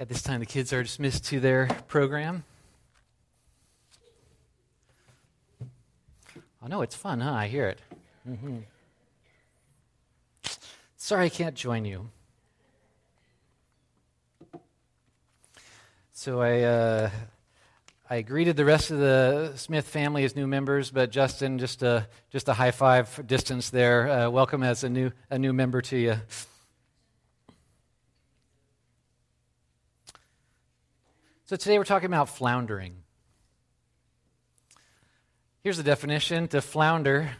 At 0.00 0.08
this 0.08 0.22
time, 0.22 0.40
the 0.40 0.46
kids 0.46 0.72
are 0.72 0.82
dismissed 0.82 1.26
to 1.26 1.40
their 1.40 1.66
program. 1.86 2.44
Oh, 6.62 6.68
no, 6.68 6.80
it's 6.80 6.94
fun, 6.94 7.20
huh? 7.20 7.34
I 7.34 7.48
hear 7.48 7.68
it. 7.68 7.78
Mm-hmm. 8.26 8.60
Sorry 10.96 11.26
I 11.26 11.28
can't 11.28 11.54
join 11.54 11.84
you. 11.84 12.08
So 16.14 16.40
I, 16.40 16.62
uh, 16.62 17.10
I 18.08 18.22
greeted 18.22 18.56
the 18.56 18.64
rest 18.64 18.90
of 18.90 19.00
the 19.00 19.52
Smith 19.56 19.86
family 19.86 20.24
as 20.24 20.34
new 20.34 20.46
members, 20.46 20.90
but 20.90 21.10
Justin, 21.10 21.58
just 21.58 21.82
a, 21.82 22.08
just 22.30 22.48
a 22.48 22.54
high 22.54 22.70
five 22.70 23.26
distance 23.26 23.68
there. 23.68 24.08
Uh, 24.08 24.30
welcome 24.30 24.62
as 24.62 24.82
a 24.82 24.88
new, 24.88 25.12
a 25.28 25.38
new 25.38 25.52
member 25.52 25.82
to 25.82 25.98
you. 25.98 26.16
So 31.50 31.56
today 31.56 31.78
we're 31.78 31.84
talking 31.84 32.06
about 32.06 32.28
floundering. 32.28 32.94
Here's 35.64 35.78
the 35.78 35.82
definition 35.82 36.46
to 36.46 36.62
flounder 36.62 37.32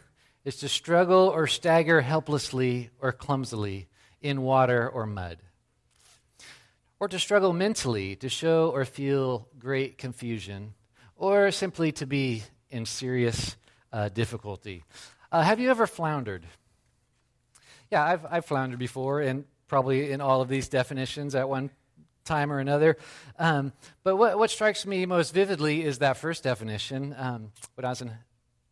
is 0.45 0.57
to 0.57 0.69
struggle 0.69 1.29
or 1.29 1.47
stagger 1.47 2.01
helplessly 2.01 2.91
or 2.99 3.13
clumsily 3.13 3.87
in 4.21 4.43
water 4.43 4.89
or 4.89 5.07
mud. 5.07 5.39
Or 6.99 7.07
to 7.07 7.21
struggle 7.21 7.53
mentally, 7.53 8.17
to 8.17 8.29
show 8.29 8.71
or 8.71 8.85
feel 8.85 9.47
great 9.61 9.97
confusion, 9.97 10.75
or 11.15 11.53
simply 11.53 11.93
to 11.93 12.05
be 12.05 12.43
in 12.69 12.87
serious 12.87 13.55
uh, 13.93 14.09
difficulty. 14.09 14.83
Uh, 15.31 15.43
have 15.43 15.61
you 15.61 15.71
ever 15.71 15.87
floundered? 15.87 16.45
Yeah, 17.93 18.03
I've, 18.03 18.27
I've 18.29 18.45
floundered 18.45 18.81
before, 18.81 19.21
and 19.21 19.45
probably 19.69 20.11
in 20.11 20.21
all 20.21 20.41
of 20.41 20.49
these 20.49 20.69
definitions 20.69 21.37
at 21.37 21.49
one 21.49 21.71
time 22.31 22.53
or 22.53 22.61
another. 22.61 22.97
Um, 23.41 23.73
but 24.05 24.15
what, 24.15 24.39
what 24.39 24.51
strikes 24.51 24.87
me 24.87 25.05
most 25.05 25.35
vividly 25.35 25.83
is 25.83 25.99
that 25.99 26.17
first 26.17 26.45
definition. 26.45 27.13
Um, 27.19 27.51
when 27.75 27.85
I 27.85 27.89
was 27.89 28.03
in, 28.03 28.13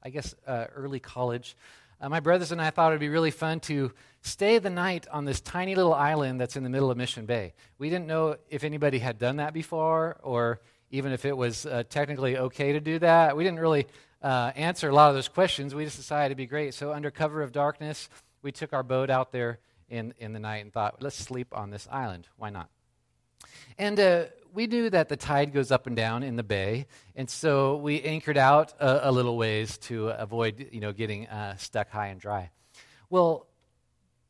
I 0.01 0.11
guess, 0.11 0.33
uh, 0.47 0.67
early 0.77 1.01
college, 1.01 1.57
uh, 2.01 2.09
my 2.09 2.21
brothers 2.21 2.53
and 2.53 2.63
I 2.63 2.71
thought 2.71 2.93
it 2.93 2.95
would 2.95 3.01
be 3.01 3.09
really 3.09 3.33
fun 3.33 3.59
to 3.61 3.93
stay 4.23 4.59
the 4.59 4.71
night 4.71 5.09
on 5.11 5.25
this 5.25 5.41
tiny 5.41 5.75
little 5.75 5.93
island 5.93 6.41
that's 6.41 6.57
in 6.57 6.63
the 6.63 6.71
middle 6.71 6.89
of 6.89 6.97
Mission 6.97 7.27
Bay. 7.27 7.53
We 7.79 7.91
didn't 7.91 8.07
know 8.07 8.37
if 8.49 8.63
anybody 8.63 9.01
had 9.01 9.19
done 9.19 9.39
that 9.39 9.53
before 9.53 10.19
or 10.23 10.61
even 10.93 11.11
if 11.11 11.25
it 11.25 11.37
was 11.37 11.67
uh, 11.67 11.83
technically 11.89 12.39
okay 12.39 12.73
to 12.75 12.81
do 12.81 13.01
that. 13.01 13.37
We 13.37 13.43
didn't 13.43 13.59
really 13.59 13.89
uh, 14.23 14.53
answer 14.55 14.89
a 14.89 14.95
lot 14.95 15.09
of 15.09 15.17
those 15.17 15.27
questions. 15.27 15.75
We 15.75 15.85
just 15.85 15.97
decided 15.97 16.27
it'd 16.27 16.37
be 16.37 16.47
great. 16.47 16.75
So, 16.75 16.93
under 16.93 17.11
cover 17.11 17.43
of 17.43 17.51
darkness, 17.51 18.09
we 18.41 18.53
took 18.53 18.73
our 18.73 18.85
boat 18.85 19.11
out 19.11 19.33
there 19.33 19.59
in, 19.89 20.15
in 20.19 20.33
the 20.33 20.39
night 20.39 20.59
and 20.59 20.73
thought, 20.73 21.03
let's 21.03 21.17
sleep 21.17 21.49
on 21.53 21.71
this 21.71 21.89
island. 21.91 22.29
Why 22.37 22.51
not? 22.51 22.69
And 23.79 24.01
uh, 24.01 24.25
we 24.53 24.67
knew 24.67 24.91
that 24.91 25.09
the 25.09 25.17
tide 25.17 25.53
goes 25.53 25.71
up 25.71 25.87
and 25.87 25.95
down 25.95 26.25
in 26.25 26.35
the 26.35 26.43
bay, 26.43 26.87
and 27.15 27.31
so 27.31 27.77
we 27.77 28.03
anchored 28.03 28.37
out 28.37 28.75
a, 28.81 29.09
a 29.09 29.13
little 29.13 29.37
ways 29.37 29.79
to 29.79 30.09
avoid, 30.09 30.71
you 30.73 30.81
know, 30.81 30.93
getting 30.93 31.29
uh, 31.29 31.57
stuck 31.59 31.89
high 31.89 32.09
and 32.09 32.21
dry. 32.21 32.51
Well, 33.09 33.47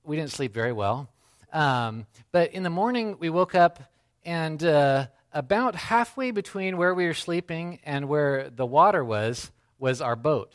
we 0.05 0.17
didn't 0.17 0.33
sleep 0.33 0.53
very 0.53 0.73
well, 0.73 1.09
um, 1.51 2.07
but 2.31 2.53
in 2.53 2.63
the 2.63 2.69
morning 2.69 3.17
we 3.19 3.31
woke 3.31 3.55
up, 3.55 3.81
and 4.23 4.63
uh, 4.63 5.07
about 5.33 5.75
halfway 5.75 6.31
between 6.31 6.77
where 6.77 6.93
we 6.93 7.07
were 7.07 7.15
sleeping 7.15 7.79
and 7.85 8.07
where 8.07 8.51
the 8.51 8.67
water 8.67 9.03
was 9.03 9.51
was 9.79 10.03
our 10.03 10.17
boat. 10.17 10.53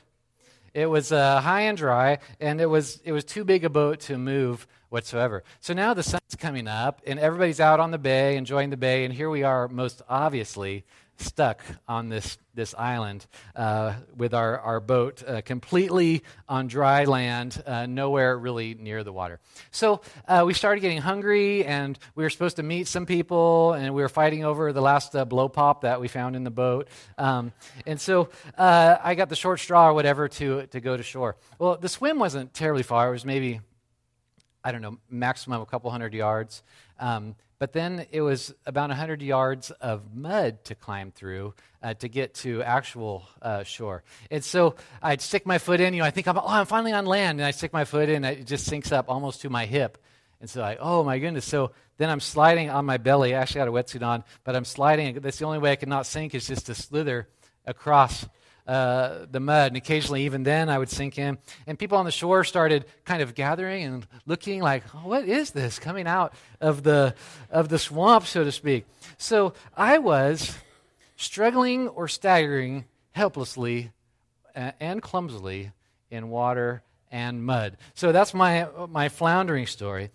It 0.76 0.86
was 0.86 1.12
uh, 1.12 1.42
high 1.42 1.62
and 1.62 1.78
dry, 1.78 2.20
and 2.40 2.62
it 2.62 2.68
was 2.68 3.02
it 3.04 3.12
was 3.12 3.24
too 3.24 3.44
big 3.44 3.66
a 3.66 3.70
boat 3.70 4.02
to 4.02 4.20
move 4.20 4.68
whatsoever. 4.94 5.44
So 5.60 5.74
now 5.74 5.96
the 5.96 6.04
sun's 6.04 6.36
coming 6.38 6.68
up, 6.68 7.02
and 7.08 7.20
everybody's 7.20 7.60
out 7.60 7.80
on 7.80 7.90
the 7.90 7.98
bay, 7.98 8.38
enjoying 8.38 8.70
the 8.70 8.78
bay, 8.78 9.06
and 9.06 9.14
here 9.14 9.28
we 9.28 9.42
are, 9.42 9.68
most 9.68 10.04
obviously 10.08 10.86
stuck 11.18 11.62
on 11.88 12.10
this 12.10 12.38
this 12.56 12.76
island 12.78 13.26
uh, 13.56 13.94
with 14.16 14.36
our 14.36 14.60
our 14.60 14.80
boat 14.80 15.24
uh, 15.28 15.42
completely 15.42 16.24
on 16.48 16.68
dry 16.68 17.06
land, 17.06 17.62
uh, 17.66 17.88
nowhere 17.88 18.38
really 18.38 18.76
near 18.76 19.04
the 19.04 19.12
water. 19.12 19.40
So 19.72 20.02
uh, 20.28 20.44
we 20.46 20.54
started 20.54 20.82
getting 20.82 21.00
hungry, 21.00 21.66
and 21.66 21.98
we 22.14 22.24
were 22.24 22.30
supposed 22.30 22.58
to 22.58 22.64
meet 22.64 22.88
some 22.88 23.08
people, 23.08 23.74
and 23.74 23.96
we 23.96 24.04
were 24.04 24.10
fighting 24.10 24.46
over 24.46 24.74
the 24.74 24.82
last 24.82 25.16
uh, 25.16 25.26
blow 25.26 25.50
pop 25.50 25.82
that 25.82 26.02
we 26.02 26.08
found 26.08 26.36
in 26.36 26.44
the 26.44 26.52
boat. 26.52 26.88
Um, 27.18 27.52
and 27.88 28.00
so 28.00 28.30
uh, 28.60 28.98
I 29.04 29.16
got 29.16 29.30
the 29.30 29.36
short 29.36 29.60
straw 29.60 29.90
or 29.90 29.94
whatever 29.94 30.28
to 30.28 30.68
to 30.68 30.80
go 30.80 30.96
to 30.96 31.04
shore. 31.04 31.36
Well, 31.58 31.78
the 31.78 31.90
swim 31.90 32.20
wasn't 32.20 32.54
terribly 32.54 32.84
far; 32.84 33.10
it 33.10 33.12
was 33.12 33.26
maybe 33.26 33.62
I 34.64 34.72
don't 34.72 34.82
know, 34.82 34.98
maximum 35.10 35.62
a 35.62 35.66
couple 35.66 35.92
hundred 35.92 36.14
yards. 36.14 36.64
Um, 37.00 37.36
but 37.60 37.72
then 37.72 38.06
it 38.12 38.22
was 38.22 38.54
about 38.66 38.90
100 38.90 39.22
yards 39.22 39.72
of 39.72 40.14
mud 40.14 40.66
to 40.66 40.76
climb 40.76 41.12
through 41.12 41.54
uh, 41.82 41.94
to 41.94 42.10
get 42.10 42.34
to 42.36 42.62
actual 42.62 43.24
uh, 43.42 43.64
shore. 43.64 44.04
And 44.30 44.44
so 44.44 44.76
I'd 45.02 45.22
stick 45.22 45.46
my 45.46 45.60
foot 45.60 45.80
in. 45.80 45.94
You 45.94 46.02
know, 46.02 46.06
I 46.06 46.12
think, 46.12 46.28
I'm, 46.28 46.38
oh, 46.38 46.44
I'm 46.46 46.66
finally 46.66 46.92
on 46.92 47.06
land. 47.06 47.40
And 47.40 47.46
I 47.46 47.52
stick 47.52 47.72
my 47.72 47.86
foot 47.86 48.10
in, 48.10 48.26
it 48.26 48.46
just 48.46 48.66
sinks 48.66 48.92
up 48.92 49.06
almost 49.08 49.42
to 49.42 49.50
my 49.50 49.66
hip. 49.66 49.98
And 50.42 50.50
so 50.50 50.62
I, 50.62 50.76
oh 50.78 51.06
my 51.06 51.20
goodness. 51.20 51.46
So 51.46 51.72
then 51.98 52.10
I'm 52.10 52.20
sliding 52.20 52.70
on 52.70 52.86
my 52.86 52.98
belly. 52.98 53.34
I 53.34 53.40
actually 53.40 53.60
had 53.60 53.70
a 53.70 53.72
wetsuit 53.72 54.06
on, 54.06 54.26
but 54.44 54.58
I'm 54.58 54.66
sliding. 54.66 55.20
That's 55.22 55.38
the 55.38 55.46
only 55.46 55.60
way 55.60 55.72
I 55.72 55.78
can 55.78 55.88
not 55.88 56.06
sink 56.06 56.36
is 56.36 56.46
just 56.46 56.66
to 56.66 56.76
slither 56.76 57.30
across 57.66 58.28
uh, 58.68 59.26
the 59.30 59.40
mud. 59.40 59.68
And 59.68 59.78
occasionally, 59.78 60.24
even 60.26 60.44
then, 60.44 60.70
I 60.70 60.78
would 60.78 60.90
sink 60.90 61.18
in. 61.18 61.38
And 61.68 61.78
people 61.78 61.98
on 61.98 62.06
the 62.06 62.12
shore 62.12 62.44
started 62.44 62.86
kind 63.06 63.22
of 63.22 63.36
gathering 63.36 63.84
and 63.84 64.08
looking 64.26 64.62
like, 64.62 64.84
oh, 64.94 65.08
what 65.08 65.28
is 65.28 65.52
this 65.52 65.80
coming 65.80 66.08
out 66.08 66.34
of 66.62 66.84
the, 66.84 67.16
of 67.50 67.70
the 67.70 67.80
swamp, 67.80 68.26
so 68.26 68.44
to 68.44 68.52
speak? 68.52 68.86
So 69.18 69.54
I 69.76 69.98
was 69.98 70.58
struggling 71.16 71.88
or 71.90 72.08
staggering 72.08 72.86
helplessly 73.12 73.92
and 74.56 75.02
clumsily 75.02 75.72
in 76.10 76.30
water 76.30 76.84
and 77.12 77.44
mud. 77.44 77.78
So 77.96 78.12
that's 78.12 78.34
my, 78.34 78.68
my 78.90 79.10
floundering 79.10 79.68
story. 79.68 80.10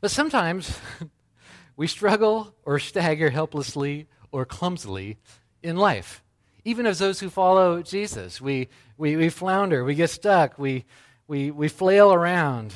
But 0.00 0.10
sometimes 0.10 0.78
we 1.76 1.86
struggle 1.86 2.54
or 2.64 2.78
stagger 2.78 3.30
helplessly 3.30 4.08
or 4.30 4.44
clumsily 4.44 5.18
in 5.62 5.76
life 5.76 6.22
even 6.66 6.84
as 6.84 6.98
those 6.98 7.20
who 7.20 7.30
follow 7.30 7.80
Jesus. 7.80 8.40
We, 8.40 8.68
we, 8.98 9.14
we 9.14 9.28
flounder, 9.28 9.84
we 9.84 9.94
get 9.94 10.10
stuck, 10.10 10.58
we, 10.58 10.84
we, 11.28 11.52
we 11.52 11.68
flail 11.68 12.12
around. 12.12 12.74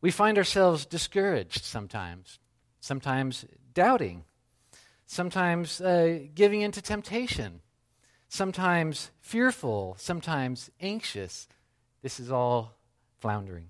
We 0.00 0.10
find 0.10 0.38
ourselves 0.38 0.86
discouraged 0.86 1.64
sometimes, 1.64 2.38
sometimes 2.80 3.44
doubting, 3.74 4.24
sometimes 5.04 5.82
uh, 5.82 6.20
giving 6.34 6.62
into 6.62 6.80
temptation, 6.80 7.60
sometimes 8.30 9.10
fearful, 9.20 9.94
sometimes 9.98 10.70
anxious. 10.80 11.48
This 12.00 12.18
is 12.18 12.32
all 12.32 12.72
floundering. 13.20 13.68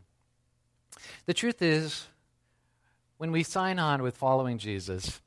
The 1.27 1.35
truth 1.35 1.61
is, 1.61 2.07
when 3.17 3.33
we 3.33 3.43
sign 3.43 3.81
on 3.81 4.01
with 4.01 4.17
following 4.17 4.59
Jesus, 4.59 5.21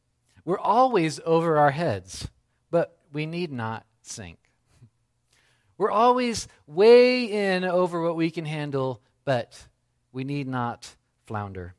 we're 0.46 0.58
always 0.58 1.20
over 1.26 1.58
our 1.58 1.72
heads 1.72 2.30
we 3.16 3.26
need 3.26 3.50
not 3.50 3.86
sink. 4.02 4.38
We're 5.78 5.90
always 5.90 6.50
way 6.68 7.24
in 7.24 7.64
over 7.64 8.02
what 8.02 8.18
we 8.18 8.30
can 8.30 8.44
handle, 8.44 9.02
but 9.24 9.68
we 10.12 10.26
need 10.26 10.50
not 10.50 10.96
flounder. 11.26 11.76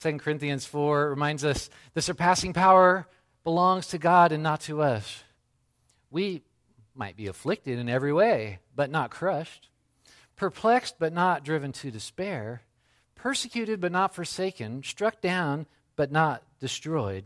2 0.00 0.18
Corinthians 0.18 0.64
4 0.64 1.10
reminds 1.10 1.44
us 1.44 1.68
the 1.94 2.00
surpassing 2.00 2.52
power 2.52 3.08
belongs 3.42 3.88
to 3.88 3.98
God 3.98 4.30
and 4.30 4.42
not 4.44 4.60
to 4.62 4.80
us. 4.80 5.24
We 6.08 6.42
might 6.94 7.16
be 7.16 7.26
afflicted 7.26 7.76
in 7.76 7.88
every 7.88 8.12
way, 8.12 8.60
but 8.76 8.92
not 8.92 9.10
crushed, 9.10 9.68
perplexed, 10.36 11.00
but 11.00 11.12
not 11.12 11.44
driven 11.44 11.72
to 11.72 11.90
despair, 11.90 12.62
persecuted, 13.16 13.80
but 13.80 13.90
not 13.90 14.14
forsaken, 14.14 14.84
struck 14.84 15.20
down, 15.20 15.66
but 15.96 16.12
not 16.12 16.44
destroyed. 16.60 17.24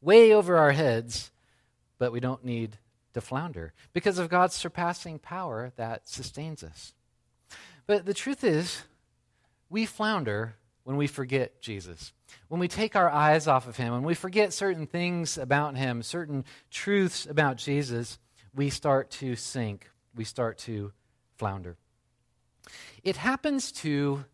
Way 0.00 0.32
over 0.32 0.56
our 0.56 0.72
heads, 0.72 1.30
but 1.98 2.12
we 2.12 2.20
don't 2.20 2.44
need 2.44 2.78
to 3.14 3.20
flounder 3.20 3.72
because 3.92 4.18
of 4.18 4.28
God's 4.28 4.54
surpassing 4.54 5.18
power 5.18 5.72
that 5.76 6.08
sustains 6.08 6.62
us. 6.62 6.94
But 7.86 8.04
the 8.04 8.14
truth 8.14 8.44
is, 8.44 8.82
we 9.70 9.86
flounder 9.86 10.54
when 10.84 10.96
we 10.96 11.06
forget 11.06 11.60
Jesus. 11.60 12.12
When 12.48 12.60
we 12.60 12.68
take 12.68 12.96
our 12.96 13.10
eyes 13.10 13.46
off 13.46 13.68
of 13.68 13.76
him, 13.76 13.92
when 13.92 14.02
we 14.02 14.14
forget 14.14 14.52
certain 14.52 14.86
things 14.86 15.36
about 15.36 15.76
him, 15.76 16.02
certain 16.02 16.44
truths 16.70 17.26
about 17.26 17.56
Jesus, 17.56 18.18
we 18.54 18.70
start 18.70 19.10
to 19.12 19.36
sink. 19.36 19.90
We 20.14 20.24
start 20.24 20.58
to 20.58 20.92
flounder. 21.36 21.76
It 23.02 23.16
happens 23.16 23.72
to 23.72 24.24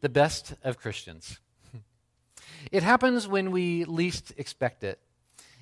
the 0.00 0.08
best 0.08 0.54
of 0.62 0.78
Christians. 0.78 1.38
It 2.70 2.82
happens 2.82 3.26
when 3.26 3.52
we 3.52 3.86
least 3.86 4.34
expect 4.36 4.84
it. 4.84 5.00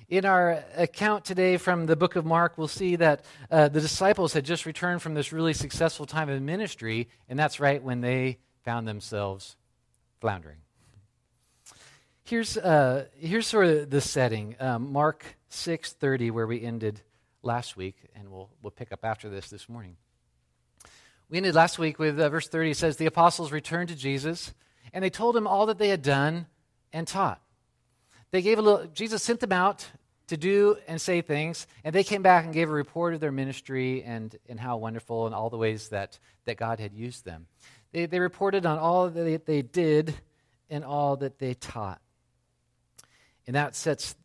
In 0.09 0.25
our 0.25 0.63
account 0.75 1.23
today 1.23 1.57
from 1.57 1.85
the 1.85 1.95
book 1.95 2.15
of 2.15 2.25
Mark, 2.25 2.57
we'll 2.57 2.67
see 2.67 2.95
that 2.95 3.23
uh, 3.51 3.69
the 3.69 3.79
disciples 3.79 4.33
had 4.33 4.43
just 4.43 4.65
returned 4.65 5.03
from 5.03 5.13
this 5.13 5.31
really 5.31 5.53
successful 5.53 6.07
time 6.07 6.29
of 6.29 6.41
ministry, 6.41 7.09
and 7.29 7.37
that's 7.37 7.59
right 7.59 7.81
when 7.83 8.01
they 8.01 8.39
found 8.65 8.87
themselves 8.87 9.55
floundering. 10.19 10.57
Here's, 12.23 12.57
uh, 12.57 13.05
here's 13.19 13.45
sort 13.45 13.67
of 13.67 13.91
the 13.91 14.01
setting. 14.01 14.55
Um, 14.59 14.91
Mark 14.91 15.37
6.30, 15.51 16.31
where 16.31 16.47
we 16.47 16.59
ended 16.63 17.01
last 17.43 17.77
week, 17.77 17.97
and 18.15 18.31
we'll, 18.31 18.49
we'll 18.63 18.71
pick 18.71 18.91
up 18.91 19.05
after 19.05 19.29
this 19.29 19.51
this 19.51 19.69
morning. 19.69 19.95
We 21.29 21.37
ended 21.37 21.53
last 21.53 21.77
week 21.77 21.99
with 21.99 22.19
uh, 22.19 22.29
verse 22.29 22.47
30. 22.47 22.71
It 22.71 22.77
says, 22.77 22.97
The 22.97 23.05
apostles 23.05 23.51
returned 23.51 23.89
to 23.89 23.95
Jesus, 23.95 24.55
and 24.91 25.03
they 25.03 25.11
told 25.11 25.37
him 25.37 25.45
all 25.45 25.67
that 25.67 25.77
they 25.77 25.89
had 25.89 26.01
done 26.01 26.47
and 26.91 27.07
taught. 27.07 27.39
They 28.31 28.41
gave 28.41 28.57
a 28.57 28.61
little, 28.61 28.87
Jesus 28.87 29.21
sent 29.23 29.39
them 29.39 29.51
out 29.51 29.87
to 30.29 30.37
do 30.37 30.77
and 30.87 30.99
say 30.99 31.21
things, 31.21 31.67
and 31.83 31.93
they 31.93 32.03
came 32.03 32.21
back 32.21 32.45
and 32.45 32.53
gave 32.53 32.69
a 32.69 32.73
report 32.73 33.13
of 33.13 33.19
their 33.19 33.31
ministry 33.31 34.03
and, 34.03 34.35
and 34.47 34.59
how 34.59 34.77
wonderful 34.77 35.25
and 35.25 35.35
all 35.35 35.49
the 35.49 35.57
ways 35.57 35.89
that, 35.89 36.17
that 36.45 36.57
God 36.57 36.79
had 36.79 36.93
used 36.93 37.25
them. 37.25 37.47
They, 37.91 38.05
they 38.05 38.19
reported 38.19 38.65
on 38.65 38.79
all 38.79 39.09
that 39.09 39.19
they, 39.19 39.37
they 39.37 39.61
did 39.61 40.15
and 40.69 40.83
all 40.83 41.17
that 41.17 41.39
they 41.39 41.53
taught. 41.53 42.01
And 43.47 43.55
that 43.55 43.75
sets 43.75 44.15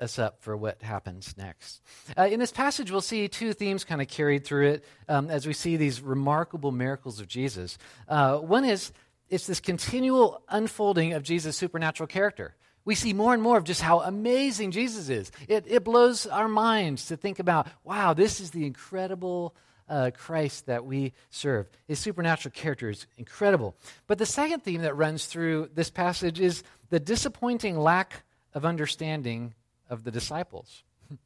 us 0.00 0.18
up 0.18 0.42
for 0.42 0.56
what 0.56 0.80
happens 0.82 1.34
next. 1.36 1.82
Uh, 2.16 2.22
in 2.22 2.38
this 2.38 2.52
passage, 2.52 2.90
we'll 2.90 3.00
see 3.00 3.26
two 3.28 3.52
themes 3.52 3.84
kind 3.84 4.00
of 4.00 4.08
carried 4.08 4.44
through 4.44 4.68
it 4.68 4.84
um, 5.08 5.30
as 5.30 5.46
we 5.46 5.52
see 5.52 5.76
these 5.76 6.00
remarkable 6.00 6.70
miracles 6.70 7.20
of 7.20 7.26
Jesus. 7.26 7.78
Uh, 8.08 8.38
one 8.38 8.64
is 8.64 8.92
it's 9.28 9.46
this 9.46 9.60
continual 9.60 10.42
unfolding 10.48 11.12
of 11.12 11.22
Jesus' 11.22 11.56
supernatural 11.56 12.06
character 12.06 12.54
we 12.84 12.94
see 12.94 13.12
more 13.12 13.34
and 13.34 13.42
more 13.42 13.58
of 13.58 13.64
just 13.64 13.82
how 13.82 14.00
amazing 14.00 14.70
Jesus 14.70 15.08
is. 15.08 15.30
It, 15.46 15.64
it 15.68 15.84
blows 15.84 16.26
our 16.26 16.48
minds 16.48 17.06
to 17.06 17.16
think 17.16 17.38
about, 17.38 17.68
wow, 17.84 18.14
this 18.14 18.40
is 18.40 18.50
the 18.50 18.66
incredible 18.66 19.54
uh, 19.88 20.10
Christ 20.16 20.66
that 20.66 20.84
we 20.84 21.12
serve. 21.30 21.68
His 21.86 21.98
supernatural 21.98 22.52
character 22.52 22.90
is 22.90 23.06
incredible. 23.16 23.74
But 24.06 24.18
the 24.18 24.26
second 24.26 24.62
theme 24.62 24.82
that 24.82 24.96
runs 24.96 25.26
through 25.26 25.70
this 25.74 25.90
passage 25.90 26.40
is 26.40 26.62
the 26.90 27.00
disappointing 27.00 27.78
lack 27.78 28.24
of 28.54 28.64
understanding 28.64 29.54
of 29.88 30.04
the 30.04 30.10
disciples. 30.10 30.82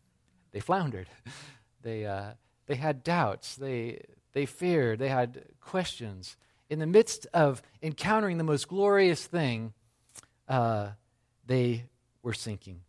they 0.52 0.60
floundered. 0.60 1.08
They, 1.82 2.06
uh, 2.06 2.32
they 2.66 2.76
had 2.76 3.02
doubts. 3.02 3.56
They, 3.56 4.04
they 4.32 4.46
feared. 4.46 4.98
They 4.98 5.08
had 5.08 5.44
questions. 5.60 6.36
In 6.70 6.78
the 6.78 6.86
midst 6.86 7.26
of 7.34 7.62
encountering 7.82 8.38
the 8.38 8.44
most 8.44 8.68
glorious 8.68 9.26
thing, 9.26 9.72
uh, 10.48 10.90
they 11.46 11.84
were 12.22 12.32
sinking. 12.32 12.80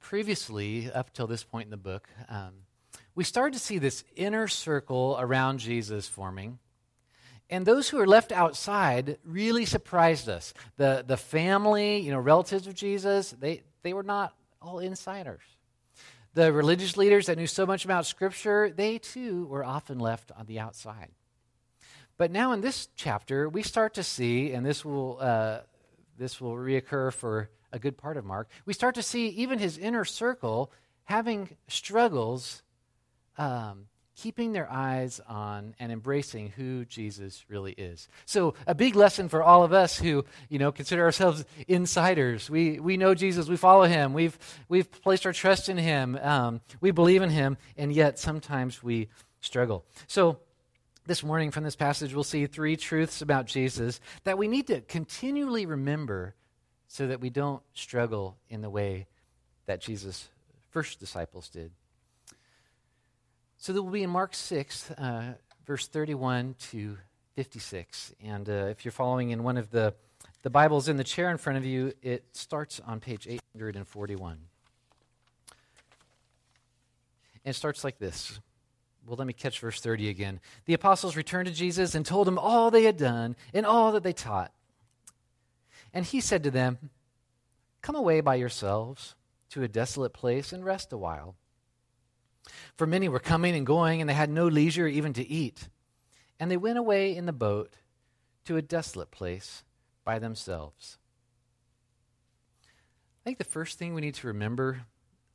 Previously, 0.00 0.90
up 0.92 1.12
till 1.12 1.26
this 1.26 1.42
point 1.42 1.64
in 1.66 1.70
the 1.70 1.76
book, 1.76 2.08
um, 2.28 2.52
we 3.14 3.24
started 3.24 3.54
to 3.54 3.58
see 3.58 3.78
this 3.78 4.04
inner 4.14 4.46
circle 4.46 5.16
around 5.18 5.58
Jesus 5.58 6.06
forming. 6.06 6.58
And 7.48 7.64
those 7.64 7.88
who 7.88 7.96
were 7.96 8.06
left 8.06 8.32
outside 8.32 9.18
really 9.24 9.64
surprised 9.64 10.28
us. 10.28 10.52
The, 10.76 11.04
the 11.06 11.16
family, 11.16 11.98
you 11.98 12.10
know, 12.10 12.18
relatives 12.18 12.66
of 12.66 12.74
Jesus, 12.74 13.30
they, 13.30 13.62
they 13.82 13.94
were 13.94 14.02
not 14.02 14.34
all 14.60 14.80
insiders. 14.80 15.42
The 16.34 16.52
religious 16.52 16.96
leaders 16.96 17.26
that 17.26 17.38
knew 17.38 17.46
so 17.46 17.64
much 17.64 17.84
about 17.84 18.04
Scripture, 18.04 18.70
they 18.70 18.98
too 18.98 19.46
were 19.46 19.64
often 19.64 19.98
left 19.98 20.32
on 20.36 20.46
the 20.46 20.58
outside. 20.58 21.08
But 22.18 22.30
now 22.30 22.52
in 22.52 22.60
this 22.60 22.88
chapter, 22.96 23.48
we 23.48 23.62
start 23.62 23.94
to 23.94 24.02
see, 24.02 24.52
and 24.52 24.64
this 24.64 24.84
will 24.84 25.18
uh, 25.20 25.60
this 26.18 26.40
will 26.40 26.54
reoccur 26.54 27.12
for 27.12 27.50
a 27.72 27.78
good 27.78 27.96
part 27.96 28.16
of 28.16 28.24
Mark, 28.24 28.48
we 28.64 28.72
start 28.72 28.94
to 28.94 29.02
see 29.02 29.28
even 29.28 29.58
his 29.58 29.78
inner 29.78 30.04
circle 30.04 30.70
having 31.04 31.56
struggles 31.68 32.62
um, 33.38 33.86
keeping 34.16 34.52
their 34.52 34.70
eyes 34.70 35.20
on 35.28 35.74
and 35.78 35.92
embracing 35.92 36.48
who 36.48 36.84
Jesus 36.86 37.44
really 37.48 37.72
is. 37.72 38.08
So, 38.24 38.54
a 38.66 38.74
big 38.74 38.96
lesson 38.96 39.28
for 39.28 39.42
all 39.42 39.62
of 39.62 39.72
us 39.72 39.98
who, 39.98 40.24
you 40.48 40.58
know, 40.58 40.72
consider 40.72 41.04
ourselves 41.04 41.44
insiders. 41.68 42.48
We, 42.48 42.80
we 42.80 42.96
know 42.96 43.14
Jesus, 43.14 43.48
we 43.48 43.56
follow 43.56 43.84
him, 43.84 44.14
we've, 44.14 44.38
we've 44.68 44.90
placed 44.90 45.26
our 45.26 45.32
trust 45.32 45.68
in 45.68 45.76
him, 45.76 46.18
um, 46.22 46.60
we 46.80 46.90
believe 46.90 47.22
in 47.22 47.30
him, 47.30 47.58
and 47.76 47.92
yet 47.92 48.18
sometimes 48.18 48.82
we 48.82 49.08
struggle. 49.40 49.84
So, 50.06 50.38
this 51.06 51.22
morning 51.22 51.50
from 51.50 51.64
this 51.64 51.76
passage, 51.76 52.14
we'll 52.14 52.24
see 52.24 52.46
three 52.46 52.76
truths 52.76 53.22
about 53.22 53.46
Jesus 53.46 54.00
that 54.24 54.38
we 54.38 54.48
need 54.48 54.66
to 54.66 54.80
continually 54.80 55.64
remember 55.64 56.34
so 56.88 57.06
that 57.06 57.20
we 57.20 57.30
don't 57.30 57.62
struggle 57.74 58.36
in 58.48 58.60
the 58.60 58.70
way 58.70 59.06
that 59.66 59.80
Jesus' 59.80 60.28
first 60.70 61.00
disciples 61.00 61.48
did. 61.48 61.70
So 63.56 63.72
that 63.72 63.82
will 63.82 63.90
be 63.90 64.02
in 64.02 64.10
Mark 64.10 64.34
6, 64.34 64.90
uh, 64.92 65.34
verse 65.64 65.86
31 65.88 66.56
to 66.70 66.98
56. 67.36 68.14
And 68.22 68.48
uh, 68.48 68.66
if 68.70 68.84
you're 68.84 68.92
following 68.92 69.30
in 69.30 69.42
one 69.42 69.56
of 69.56 69.70
the, 69.70 69.94
the 70.42 70.50
Bibles 70.50 70.88
in 70.88 70.96
the 70.96 71.04
chair 71.04 71.30
in 71.30 71.38
front 71.38 71.56
of 71.56 71.64
you, 71.64 71.92
it 72.02 72.24
starts 72.32 72.80
on 72.86 73.00
page 73.00 73.26
841. 73.26 74.32
And 77.44 77.54
it 77.54 77.54
starts 77.54 77.84
like 77.84 77.98
this 77.98 78.40
well, 79.06 79.16
let 79.16 79.26
me 79.26 79.32
catch 79.32 79.60
verse 79.60 79.80
30 79.80 80.08
again. 80.08 80.40
The 80.64 80.74
apostles 80.74 81.16
returned 81.16 81.46
to 81.46 81.54
Jesus 81.54 81.94
and 81.94 82.04
told 82.04 82.26
him 82.26 82.38
all 82.38 82.70
they 82.70 82.84
had 82.84 82.96
done 82.96 83.36
and 83.54 83.64
all 83.64 83.92
that 83.92 84.02
they 84.02 84.12
taught. 84.12 84.52
And 85.92 86.04
he 86.04 86.20
said 86.20 86.42
to 86.42 86.50
them, 86.50 86.90
Come 87.82 87.94
away 87.94 88.20
by 88.20 88.34
yourselves 88.34 89.14
to 89.50 89.62
a 89.62 89.68
desolate 89.68 90.12
place 90.12 90.52
and 90.52 90.64
rest 90.64 90.92
a 90.92 90.98
while. 90.98 91.36
For 92.74 92.86
many 92.86 93.08
were 93.08 93.20
coming 93.20 93.54
and 93.54 93.66
going, 93.66 94.00
and 94.00 94.10
they 94.10 94.14
had 94.14 94.30
no 94.30 94.46
leisure 94.48 94.86
even 94.86 95.12
to 95.14 95.26
eat. 95.26 95.68
And 96.38 96.50
they 96.50 96.56
went 96.56 96.78
away 96.78 97.14
in 97.14 97.26
the 97.26 97.32
boat 97.32 97.74
to 98.44 98.56
a 98.56 98.62
desolate 98.62 99.10
place 99.10 99.64
by 100.04 100.18
themselves. 100.18 100.98
I 102.64 103.24
think 103.24 103.38
the 103.38 103.44
first 103.44 103.78
thing 103.78 103.94
we 103.94 104.00
need 104.00 104.14
to 104.16 104.26
remember 104.28 104.82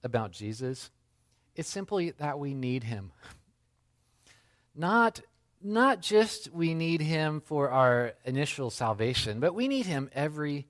about 0.04 0.32
Jesus 0.32 0.92
is 1.56 1.68
simply 1.68 2.12
that 2.12 2.40
we 2.40 2.54
need 2.54 2.84
him. 2.84 3.12
Not, 4.76 5.22
not 5.62 6.02
just 6.02 6.52
we 6.54 6.74
need 6.74 7.02
him 7.02 7.42
for 7.42 7.70
our 7.70 8.14
initial 8.26 8.70
salvation, 8.70 9.40
but 9.40 9.54
we 9.54 9.68
need 9.68 9.86
him 9.86 10.10
every 10.14 10.68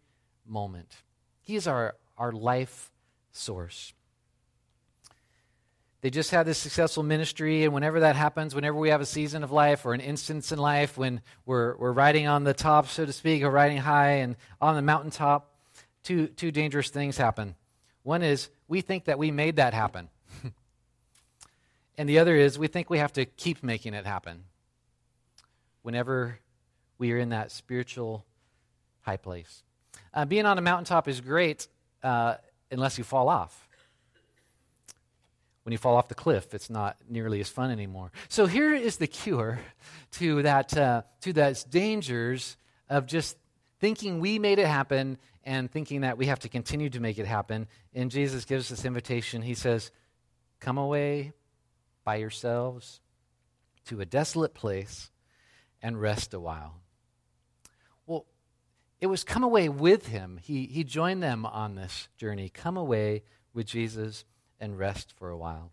moment. 0.48 0.95
He 1.42 1.56
is 1.56 1.68
our, 1.68 1.95
our 2.18 2.31
life 2.31 2.92
source. 3.31 3.94
They 6.01 6.09
just 6.09 6.31
had 6.31 6.48
this 6.48 6.57
successful 6.57 7.03
ministry, 7.03 7.63
and 7.63 7.75
whenever 7.75 8.00
that 8.00 8.15
happens, 8.15 8.56
whenever 8.56 8.77
we 8.77 8.89
have 8.89 9.01
a 9.01 9.06
season 9.06 9.44
of 9.44 9.51
life 9.51 9.86
or 9.86 9.94
an 9.94 10.01
instance 10.01 10.51
in 10.51 10.57
life 10.57 10.97
when 10.97 11.21
we're, 11.45 11.75
we're 11.77 11.92
riding 11.92 12.25
on 12.25 12.44
the 12.44 12.56
top, 12.56 12.88
so 12.88 13.06
to 13.06 13.13
speak, 13.13 13.44
or 13.44 13.51
riding 13.51 13.77
high 13.77 14.13
and 14.13 14.36
on 14.59 14.75
the 14.75 14.81
mountaintop, 14.81 15.54
two, 16.04 16.25
two 16.27 16.51
dangerous 16.51 16.89
things 16.89 17.18
happen. 17.18 17.56
One 18.01 18.24
is 18.24 18.49
we 18.68 18.81
think 18.81 19.06
that 19.06 19.19
we 19.19 19.30
made 19.30 19.57
that 19.57 19.76
happen. 19.76 20.09
And 21.98 22.07
the 22.07 22.19
other 22.19 22.36
is 22.36 22.57
we 22.57 22.68
think 22.68 22.90
we 22.90 23.00
have 23.00 23.14
to 23.14 23.26
keep 23.26 23.64
making 23.64 23.94
it 23.94 24.06
happen 24.06 24.45
whenever 25.81 26.40
we 26.98 27.12
are 27.12 27.18
in 27.18 27.30
that 27.30 27.52
spiritual 27.52 28.26
high 29.02 29.18
place. 29.18 29.64
Uh, 30.14 30.26
being 30.26 30.45
on 30.45 30.57
a 30.57 30.62
mountaintop 30.62 31.07
is 31.07 31.21
great 31.21 31.68
uh, 32.04 32.36
unless 32.71 32.98
you 32.98 33.04
fall 33.04 33.30
off. 33.30 33.68
When 35.64 35.71
you 35.71 35.78
fall 35.78 35.95
off 35.95 36.07
the 36.07 36.16
cliff, 36.16 36.54
it's 36.54 36.69
not 36.69 36.98
nearly 37.07 37.40
as 37.40 37.50
fun 37.50 37.69
anymore. 37.69 38.12
So 38.30 38.48
here 38.48 38.74
is 38.74 38.98
the 38.98 39.07
cure 39.07 39.60
to 40.14 40.42
that 40.42 40.76
uh, 40.76 41.04
to 41.21 41.33
those 41.33 41.64
dangers 41.64 42.57
of 42.90 43.06
just 43.06 43.38
thinking 43.80 44.19
we 44.19 44.40
made 44.40 44.57
it 44.57 44.66
happen 44.66 45.18
and 45.44 45.69
thinking 45.71 46.02
that 46.02 46.18
we 46.18 46.26
have 46.28 46.40
to 46.40 46.50
continue 46.50 46.90
to 46.90 47.00
make 47.00 47.19
it 47.19 47.28
happen. 47.28 47.68
And 47.94 48.10
Jesus 48.10 48.45
gives 48.45 48.69
this 48.69 48.86
invitation. 48.86 49.44
He 49.44 49.54
says, 49.54 49.92
"Come 50.60 50.80
away 50.80 51.31
by 52.04 52.16
yourselves 52.16 53.02
to 53.86 54.02
a 54.02 54.06
desolate 54.06 54.54
place 54.54 55.12
and 55.81 56.00
rest 56.00 56.34
a 56.34 56.40
while. 56.40 56.76
Well, 58.06 58.26
it 59.00 59.08
was 59.08 59.24
come 59.24 59.44
away 59.44 59.70
with 59.70 60.08
him. 60.08 60.40
He, 60.42 60.66
he 60.66 60.84
joined 60.84 61.24
them 61.24 61.46
on 61.46 61.76
this 61.76 62.08
journey. 62.18 62.50
Come 62.50 62.78
away 62.78 63.24
with 63.54 63.66
Jesus 63.66 64.26
and 64.60 64.78
rest 64.78 65.14
for 65.18 65.30
a 65.30 65.38
while. 65.38 65.72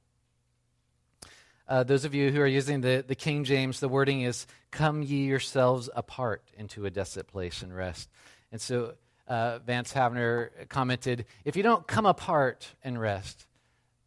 Uh, 1.69 1.83
those 1.83 2.07
of 2.07 2.15
you 2.15 2.31
who 2.31 2.41
are 2.41 2.47
using 2.47 2.81
the, 2.81 3.05
the 3.07 3.15
King 3.15 3.45
James, 3.45 3.79
the 3.79 3.89
wording 3.89 4.23
is, 4.23 4.47
Come 4.71 5.03
ye 5.03 5.27
yourselves 5.27 5.91
apart 5.95 6.43
into 6.57 6.87
a 6.87 6.91
desolate 6.91 7.29
place 7.29 7.63
and 7.63 7.75
rest. 7.75 8.09
And 8.51 8.61
so 8.61 8.95
uh, 9.27 9.59
Vance 9.59 9.93
Havner 9.93 10.69
commented, 10.71 11.27
If 11.45 11.57
you 11.57 11.63
don't 11.63 11.87
come 11.87 12.07
apart 12.07 12.67
and 12.83 12.99
rest, 12.99 13.47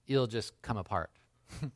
you'll 0.08 0.28
just 0.28 0.60
come 0.64 0.78
apart. 0.78 1.12
And 1.62 1.72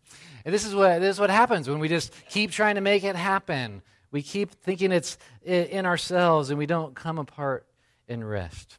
this 0.45 0.65
is 0.65 0.75
what 0.75 0.99
this 0.99 1.15
is 1.15 1.19
what 1.19 1.29
happens 1.29 1.69
when 1.69 1.79
we 1.79 1.87
just 1.87 2.13
keep 2.29 2.51
trying 2.51 2.75
to 2.75 2.81
make 2.81 3.03
it 3.03 3.15
happen. 3.15 3.81
We 4.11 4.21
keep 4.21 4.51
thinking 4.51 4.91
it's 4.91 5.17
in 5.43 5.85
ourselves, 5.85 6.49
and 6.49 6.57
we 6.57 6.65
don't 6.65 6.95
come 6.95 7.17
apart 7.17 7.65
and 8.07 8.27
rest. 8.27 8.77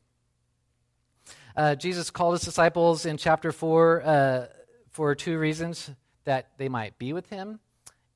Uh, 1.56 1.74
Jesus 1.74 2.10
called 2.10 2.34
his 2.34 2.42
disciples 2.42 3.06
in 3.06 3.16
chapter 3.16 3.52
four 3.52 4.02
uh, 4.02 4.46
for 4.90 5.14
two 5.14 5.38
reasons: 5.38 5.90
that 6.24 6.50
they 6.58 6.68
might 6.68 6.98
be 6.98 7.12
with 7.12 7.28
him, 7.28 7.60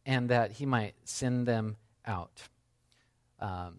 and 0.06 0.30
that 0.30 0.52
he 0.52 0.66
might 0.66 0.94
send 1.04 1.46
them 1.46 1.76
out. 2.06 2.48
Um, 3.38 3.78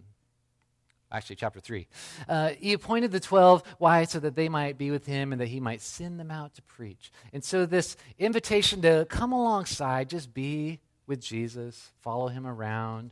actually, 1.12 1.36
chapter 1.36 1.60
3. 1.60 1.88
Uh, 2.28 2.50
he 2.60 2.74
appointed 2.74 3.12
the 3.12 3.20
12. 3.20 3.64
Why? 3.78 4.06
So 4.06 4.20
that 4.20 4.36
they 4.36 4.50
might 4.50 4.78
be 4.78 4.92
with 4.92 5.06
him 5.06 5.32
and 5.32 5.42
that 5.42 5.48
he 5.48 5.60
might 5.60 5.82
send 5.82 6.20
them 6.20 6.32
out 6.32 6.56
to 6.56 6.62
preach. 6.62 7.12
And 7.34 7.44
so, 7.44 7.66
this 7.66 7.98
invitation 8.18 8.82
to 8.84 9.06
come 9.10 9.32
alongside, 9.32 10.10
just 10.10 10.34
be 10.34 10.80
with 11.08 11.22
Jesus, 11.22 11.92
follow 12.00 12.28
him 12.28 12.48
around, 12.48 13.12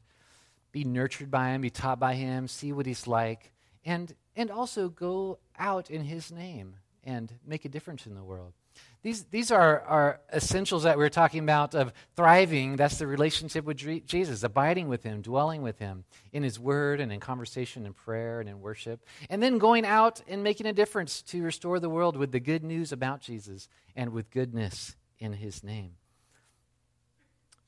be 0.71 0.83
nurtured 0.83 1.29
by 1.29 1.49
him, 1.49 1.61
be 1.61 1.69
taught 1.69 1.99
by 1.99 2.13
him, 2.13 2.47
see 2.47 2.71
what 2.71 2.85
he's 2.85 3.07
like, 3.07 3.51
and, 3.85 4.13
and 4.35 4.51
also 4.51 4.89
go 4.89 5.39
out 5.57 5.89
in 5.89 6.03
his 6.03 6.31
name 6.31 6.75
and 7.03 7.33
make 7.45 7.65
a 7.65 7.69
difference 7.69 8.05
in 8.05 8.15
the 8.15 8.23
world. 8.23 8.53
These, 9.01 9.25
these 9.25 9.49
are, 9.49 9.79
are 9.81 10.19
essentials 10.33 10.83
that 10.83 10.97
we 10.97 11.05
are 11.05 11.09
talking 11.09 11.39
about 11.39 11.73
of 11.73 11.93
thriving. 12.17 12.75
That's 12.75 12.99
the 12.99 13.07
relationship 13.07 13.63
with 13.63 13.77
Jesus, 14.05 14.43
abiding 14.43 14.89
with 14.89 15.03
him, 15.03 15.21
dwelling 15.21 15.61
with 15.61 15.79
him 15.79 16.03
in 16.33 16.43
his 16.43 16.59
word 16.59 16.99
and 16.99 17.09
in 17.11 17.21
conversation 17.21 17.85
and 17.85 17.95
prayer 17.95 18.41
and 18.41 18.49
in 18.49 18.59
worship. 18.59 19.05
And 19.29 19.41
then 19.41 19.57
going 19.57 19.85
out 19.85 20.21
and 20.27 20.43
making 20.43 20.65
a 20.65 20.73
difference 20.73 21.21
to 21.23 21.41
restore 21.41 21.79
the 21.79 21.89
world 21.89 22.17
with 22.17 22.33
the 22.33 22.41
good 22.41 22.61
news 22.61 22.91
about 22.91 23.21
Jesus 23.21 23.69
and 23.95 24.11
with 24.11 24.31
goodness 24.31 24.97
in 25.17 25.31
his 25.31 25.63
name. 25.63 25.93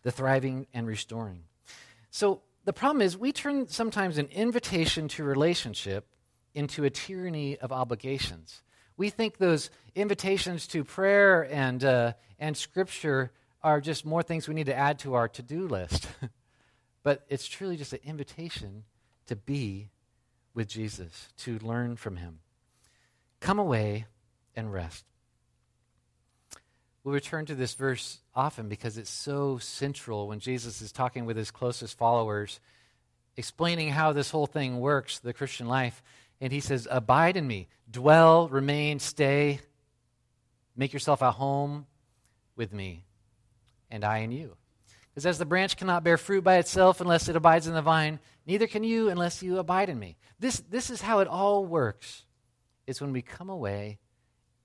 The 0.04 0.12
thriving 0.12 0.68
and 0.74 0.86
restoring. 0.86 1.44
So 2.10 2.42
the 2.66 2.74
problem 2.74 3.02
is 3.02 3.18
we 3.18 3.32
turn 3.32 3.70
sometimes 3.70 4.18
an 4.18 4.28
invitation 4.28 5.08
to 5.10 5.24
relationship 5.24 6.08
into 6.54 6.84
a 6.84 6.90
tyranny 6.90 7.58
of 7.58 7.72
obligations 7.72 8.62
we 9.02 9.10
think 9.10 9.40
those 9.40 9.72
invitations 9.96 10.68
to 10.68 10.84
prayer 10.84 11.52
and, 11.52 11.84
uh, 11.84 12.14
and 12.38 12.56
scripture 12.56 13.32
are 13.64 13.82
just 13.82 14.06
more 14.06 14.22
things 14.22 14.48
we 14.48 14.54
need 14.54 14.68
to 14.68 14.76
add 14.76 15.00
to 15.00 15.16
our 15.16 15.28
to 15.28 15.42
do 15.42 15.68
list. 15.68 16.08
but 17.04 17.26
it's 17.28 17.48
truly 17.48 17.78
just 17.78 17.94
an 17.94 18.00
invitation 18.04 18.84
to 19.26 19.36
be 19.36 19.90
with 20.54 20.68
Jesus, 20.68 21.30
to 21.36 21.58
learn 21.64 21.96
from 21.96 22.18
him. 22.18 22.42
Come 23.40 23.58
away 23.58 24.06
and 24.56 24.72
rest. 24.72 25.04
We'll 27.04 27.16
return 27.16 27.48
to 27.48 27.56
this 27.56 27.74
verse 27.74 28.20
often 28.36 28.70
because 28.70 29.00
it's 29.00 29.10
so 29.10 29.58
central 29.58 30.28
when 30.28 30.40
Jesus 30.40 30.80
is 30.80 30.92
talking 30.92 31.26
with 31.26 31.38
his 31.38 31.50
closest 31.50 31.98
followers, 31.98 32.60
explaining 33.36 33.90
how 33.90 34.14
this 34.14 34.30
whole 34.30 34.46
thing 34.46 34.80
works, 34.80 35.18
the 35.18 35.34
Christian 35.34 35.68
life. 35.68 36.04
And 36.42 36.52
he 36.52 36.60
says, 36.60 36.88
Abide 36.90 37.38
in 37.38 37.48
me, 37.48 37.68
dwell, 37.90 38.50
remain, 38.50 39.00
stay, 39.00 39.60
make 40.76 40.92
yourself 40.92 41.22
at 41.22 41.36
home 41.36 41.86
with 42.56 42.74
me, 42.74 43.06
and 43.90 44.04
I 44.04 44.20
in 44.20 44.32
you. 44.32 44.58
Because 45.10 45.26
as 45.26 45.38
the 45.38 45.46
branch 45.46 45.78
cannot 45.78 46.04
bear 46.04 46.18
fruit 46.18 46.44
by 46.44 46.56
itself 46.56 47.00
unless 47.00 47.30
it 47.30 47.36
abides 47.36 47.68
in 47.68 47.74
the 47.74 47.82
vine, 47.82 48.20
neither 48.46 48.66
can 48.66 48.84
you 48.84 49.10
unless 49.10 49.44
you 49.44 49.60
abide 49.60 49.90
in 49.90 50.00
me. 50.00 50.18
This, 50.40 50.60
this 50.70 50.90
is 50.90 51.02
how 51.02 51.20
it 51.20 51.28
all 51.28 51.66
works. 51.66 52.24
It's 52.88 53.02
when 53.02 53.14
we 53.14 53.22
come 53.22 53.50
away 53.50 54.00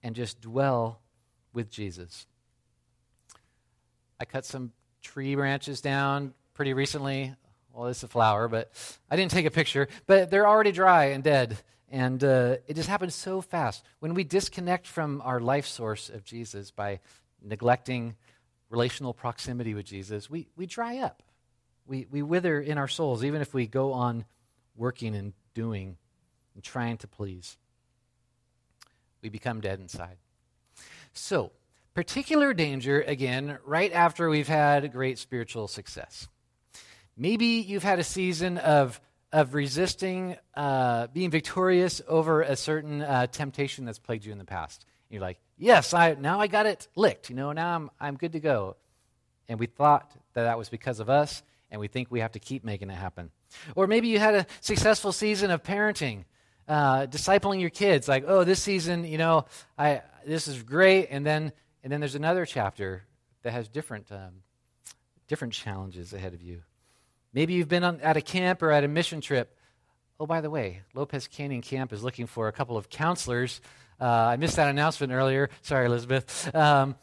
and 0.03 0.15
just 0.15 0.41
dwell 0.41 1.01
with 1.53 1.71
Jesus. 1.71 2.27
I 4.19 4.25
cut 4.25 4.47
some 4.47 4.73
tree 5.03 5.35
branches 5.35 5.81
down 5.81 6.33
pretty 6.55 6.73
recently 6.73 7.35
well, 7.77 7.89
it's 7.89 8.03
a 8.03 8.09
flower, 8.09 8.49
but 8.49 8.71
I 9.11 9.17
didn't 9.17 9.33
take 9.33 9.45
a 9.45 9.51
picture. 9.51 9.89
But 10.07 10.31
they're 10.31 10.49
already 10.49 10.73
dry 10.73 11.07
and 11.07 11.23
dead. 11.23 11.59
And 11.91 12.25
uh, 12.25 12.57
it 12.67 12.75
just 12.75 12.89
happens 12.89 13.15
so 13.15 13.43
fast. 13.43 13.85
When 14.01 14.15
we 14.15 14.25
disconnect 14.25 14.87
from 14.87 15.21
our 15.23 15.41
life 15.41 15.67
source 15.67 16.09
of 16.09 16.25
Jesus 16.25 16.71
by 16.71 17.01
neglecting 17.43 18.17
relational 18.71 19.13
proximity 19.13 19.75
with 19.75 19.85
Jesus, 19.85 20.31
we, 20.31 20.49
we 20.57 20.65
dry 20.67 20.99
up. 20.99 21.23
We, 21.87 22.07
we 22.11 22.23
wither 22.23 22.61
in 22.61 22.79
our 22.79 22.89
souls, 22.89 23.23
even 23.23 23.43
if 23.43 23.53
we 23.53 23.67
go 23.67 23.93
on 23.93 24.25
working 24.75 25.15
and 25.15 25.35
doing 25.55 25.99
and 26.55 26.65
trying 26.65 26.97
to 26.99 27.07
please. 27.07 27.59
We 29.23 29.29
become 29.29 29.61
dead 29.61 29.81
inside. 29.81 30.17
So, 31.13 31.53
particular 31.95 32.55
danger, 32.55 33.03
again, 33.03 33.59
right 33.65 33.93
after 33.93 34.29
we've 34.29 34.49
had 34.49 34.91
great 34.93 35.19
spiritual 35.19 35.69
success. 35.69 36.27
Maybe 37.17 37.47
you've 37.47 37.83
had 37.83 37.99
a 37.99 38.05
season 38.05 38.59
of, 38.59 39.01
of 39.33 39.55
resisting, 39.55 40.37
uh, 40.55 41.07
being 41.09 41.31
victorious 41.31 42.03
over 42.07 42.43
a 42.43 42.57
certain 42.57 43.03
uh, 43.03 43.27
temptation 43.27 43.85
that's 43.85 43.99
plagued 43.99 44.25
you 44.25 44.33
in 44.33 44.39
the 44.39 44.45
past. 44.45 44.85
You're 45.09 45.23
like, 45.23 45.39
yes, 45.57 45.95
I, 45.95 46.15
now 46.15 46.41
I 46.41 46.47
got 46.47 46.67
it 46.67 46.89
licked. 46.95 47.31
You 47.31 47.37
know, 47.37 47.53
now 47.53 47.75
I'm, 47.75 47.91
I'm 47.99 48.17
good 48.17 48.33
to 48.33 48.41
go. 48.41 48.77
And 49.49 49.59
we 49.59 49.67
thought 49.67 50.11
that 50.35 50.43
that 50.45 50.59
was 50.59 50.69
because 50.69 51.01
of 51.01 51.09
us, 51.09 51.43
and 51.71 51.81
we 51.81 51.89
think 51.89 52.11
we 52.11 52.21
have 52.21 52.33
to 52.33 52.39
keep 52.39 52.65
making 52.65 52.91
it 52.91 52.95
happen. 52.95 53.31
Or 53.75 53.87
maybe 53.87 54.09
you 54.09 54.19
had 54.19 54.35
a 54.35 54.47
successful 54.61 55.13
season 55.13 55.51
of 55.51 55.63
parenting, 55.63 56.25
uh, 56.69 57.07
discipling 57.07 57.61
your 57.61 57.71
kids. 57.71 58.09
Like, 58.09 58.25
oh, 58.27 58.45
this 58.45 58.63
season, 58.63 59.05
you 59.05 59.19
know, 59.19 59.47
I 59.79 60.03
this 60.27 60.49
is 60.49 60.63
great, 60.63 61.09
and 61.11 61.25
then 61.25 61.53
and 61.85 61.93
then 61.93 62.01
there's 62.01 62.17
another 62.17 62.45
chapter 62.45 63.05
that 63.43 63.53
has 63.53 63.69
different 63.69 64.11
um, 64.11 64.43
different 65.29 65.53
challenges 65.53 66.13
ahead 66.13 66.35
of 66.35 66.43
you. 66.43 66.63
Maybe 67.37 67.53
you've 67.53 67.69
been 67.69 67.85
on, 67.85 68.01
at 68.01 68.17
a 68.17 68.23
camp 68.23 68.63
or 68.63 68.71
at 68.73 68.83
a 68.83 68.89
mission 68.89 69.21
trip. 69.21 69.55
Oh, 70.19 70.25
by 70.25 70.41
the 70.41 70.49
way, 70.49 70.81
Lopez 70.95 71.29
Canyon 71.29 71.61
Camp 71.61 71.93
is 71.93 72.03
looking 72.03 72.27
for 72.27 72.49
a 72.49 72.53
couple 72.53 72.79
of 72.79 72.89
counselors. 72.89 73.61
Uh, 74.01 74.07
I 74.07 74.37
missed 74.37 74.57
that 74.57 74.71
announcement 74.71 75.13
earlier. 75.13 75.51
Sorry, 75.61 75.85
Elizabeth. 75.85 76.51
Um, 76.55 76.95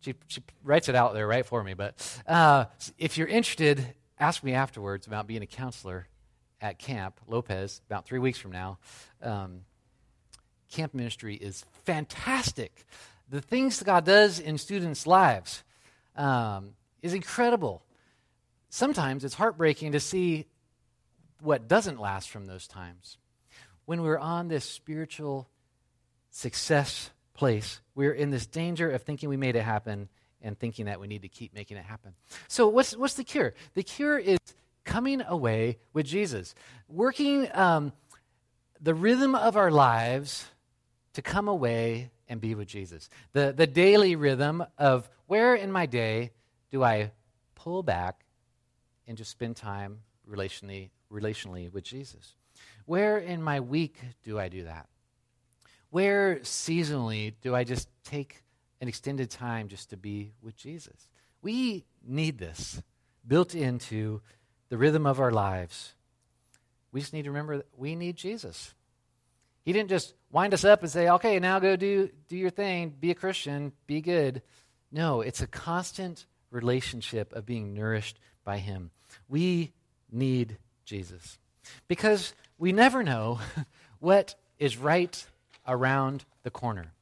she, 0.00 0.14
she 0.28 0.42
writes 0.64 0.88
it 0.88 0.94
out 0.94 1.12
there 1.12 1.26
right 1.26 1.44
for 1.44 1.62
me. 1.62 1.74
But 1.74 2.22
uh, 2.26 2.64
if 2.96 3.18
you're 3.18 3.28
interested, 3.28 3.86
ask 4.18 4.42
me 4.42 4.54
afterwards 4.54 5.06
about 5.06 5.26
being 5.26 5.42
a 5.42 5.46
counselor 5.46 6.08
at 6.62 6.78
Camp 6.78 7.20
Lopez 7.28 7.82
about 7.90 8.06
three 8.06 8.18
weeks 8.18 8.38
from 8.38 8.52
now. 8.52 8.78
Um, 9.20 9.66
camp 10.72 10.94
ministry 10.94 11.34
is 11.34 11.66
fantastic. 11.84 12.86
The 13.28 13.42
things 13.42 13.80
that 13.80 13.84
God 13.84 14.06
does 14.06 14.40
in 14.40 14.56
students' 14.56 15.06
lives 15.06 15.62
um, 16.16 16.70
is 17.02 17.12
incredible 17.12 17.82
sometimes 18.76 19.24
it's 19.24 19.34
heartbreaking 19.34 19.92
to 19.92 20.00
see 20.00 20.46
what 21.40 21.66
doesn't 21.66 21.98
last 21.98 22.28
from 22.28 22.44
those 22.44 22.68
times. 22.68 23.16
When 23.86 24.02
we're 24.02 24.18
on 24.18 24.48
this 24.48 24.64
spiritual 24.66 25.48
success 26.30 27.10
place, 27.32 27.80
we're 27.94 28.12
in 28.12 28.30
this 28.30 28.46
danger 28.46 28.90
of 28.90 29.02
thinking 29.02 29.30
we 29.30 29.38
made 29.38 29.56
it 29.56 29.62
happen 29.62 30.08
and 30.42 30.58
thinking 30.58 30.86
that 30.86 31.00
we 31.00 31.06
need 31.06 31.22
to 31.22 31.28
keep 31.28 31.54
making 31.54 31.78
it 31.78 31.84
happen. 31.86 32.12
So, 32.48 32.68
what's, 32.68 32.94
what's 32.94 33.14
the 33.14 33.24
cure? 33.24 33.54
The 33.74 33.82
cure 33.82 34.18
is 34.18 34.38
coming 34.84 35.22
away 35.26 35.78
with 35.94 36.04
Jesus, 36.04 36.54
working 36.86 37.48
um, 37.54 37.92
the 38.80 38.94
rhythm 38.94 39.34
of 39.34 39.56
our 39.56 39.70
lives 39.70 40.44
to 41.14 41.22
come 41.22 41.48
away 41.48 42.10
and 42.28 42.42
be 42.42 42.54
with 42.54 42.68
Jesus. 42.68 43.08
The, 43.32 43.54
the 43.56 43.66
daily 43.66 44.16
rhythm 44.16 44.62
of 44.76 45.08
where 45.26 45.54
in 45.54 45.72
my 45.72 45.86
day 45.86 46.32
do 46.70 46.84
I 46.84 47.12
pull 47.54 47.82
back 47.82 48.25
and 49.06 49.16
just 49.16 49.30
spend 49.30 49.56
time 49.56 50.00
relationally, 50.28 50.90
relationally 51.12 51.72
with 51.72 51.84
Jesus? 51.84 52.34
Where 52.84 53.18
in 53.18 53.42
my 53.42 53.60
week 53.60 53.98
do 54.24 54.38
I 54.38 54.48
do 54.48 54.64
that? 54.64 54.88
Where 55.90 56.36
seasonally 56.36 57.34
do 57.40 57.54
I 57.54 57.64
just 57.64 57.88
take 58.04 58.42
an 58.80 58.88
extended 58.88 59.30
time 59.30 59.68
just 59.68 59.90
to 59.90 59.96
be 59.96 60.32
with 60.42 60.56
Jesus? 60.56 61.08
We 61.42 61.84
need 62.06 62.38
this 62.38 62.82
built 63.26 63.54
into 63.54 64.20
the 64.68 64.78
rhythm 64.78 65.06
of 65.06 65.20
our 65.20 65.30
lives. 65.30 65.94
We 66.92 67.00
just 67.00 67.12
need 67.12 67.24
to 67.24 67.30
remember 67.30 67.58
that 67.58 67.68
we 67.76 67.94
need 67.94 68.16
Jesus. 68.16 68.74
He 69.64 69.72
didn't 69.72 69.90
just 69.90 70.14
wind 70.30 70.54
us 70.54 70.64
up 70.64 70.82
and 70.82 70.90
say, 70.90 71.08
okay, 71.08 71.38
now 71.40 71.58
go 71.58 71.76
do, 71.76 72.10
do 72.28 72.36
your 72.36 72.50
thing, 72.50 72.94
be 73.00 73.10
a 73.10 73.14
Christian, 73.14 73.72
be 73.86 74.00
good. 74.00 74.42
No, 74.92 75.20
it's 75.20 75.42
a 75.42 75.46
constant 75.46 76.26
relationship 76.50 77.32
of 77.32 77.46
being 77.46 77.74
nourished 77.74 78.18
by 78.44 78.58
Him. 78.58 78.90
We 79.28 79.72
need 80.10 80.58
Jesus 80.84 81.38
because 81.88 82.32
we 82.58 82.72
never 82.72 83.02
know 83.02 83.40
what 83.98 84.34
is 84.58 84.76
right 84.76 85.26
around 85.66 86.24
the 86.42 86.50
corner. 86.50 86.92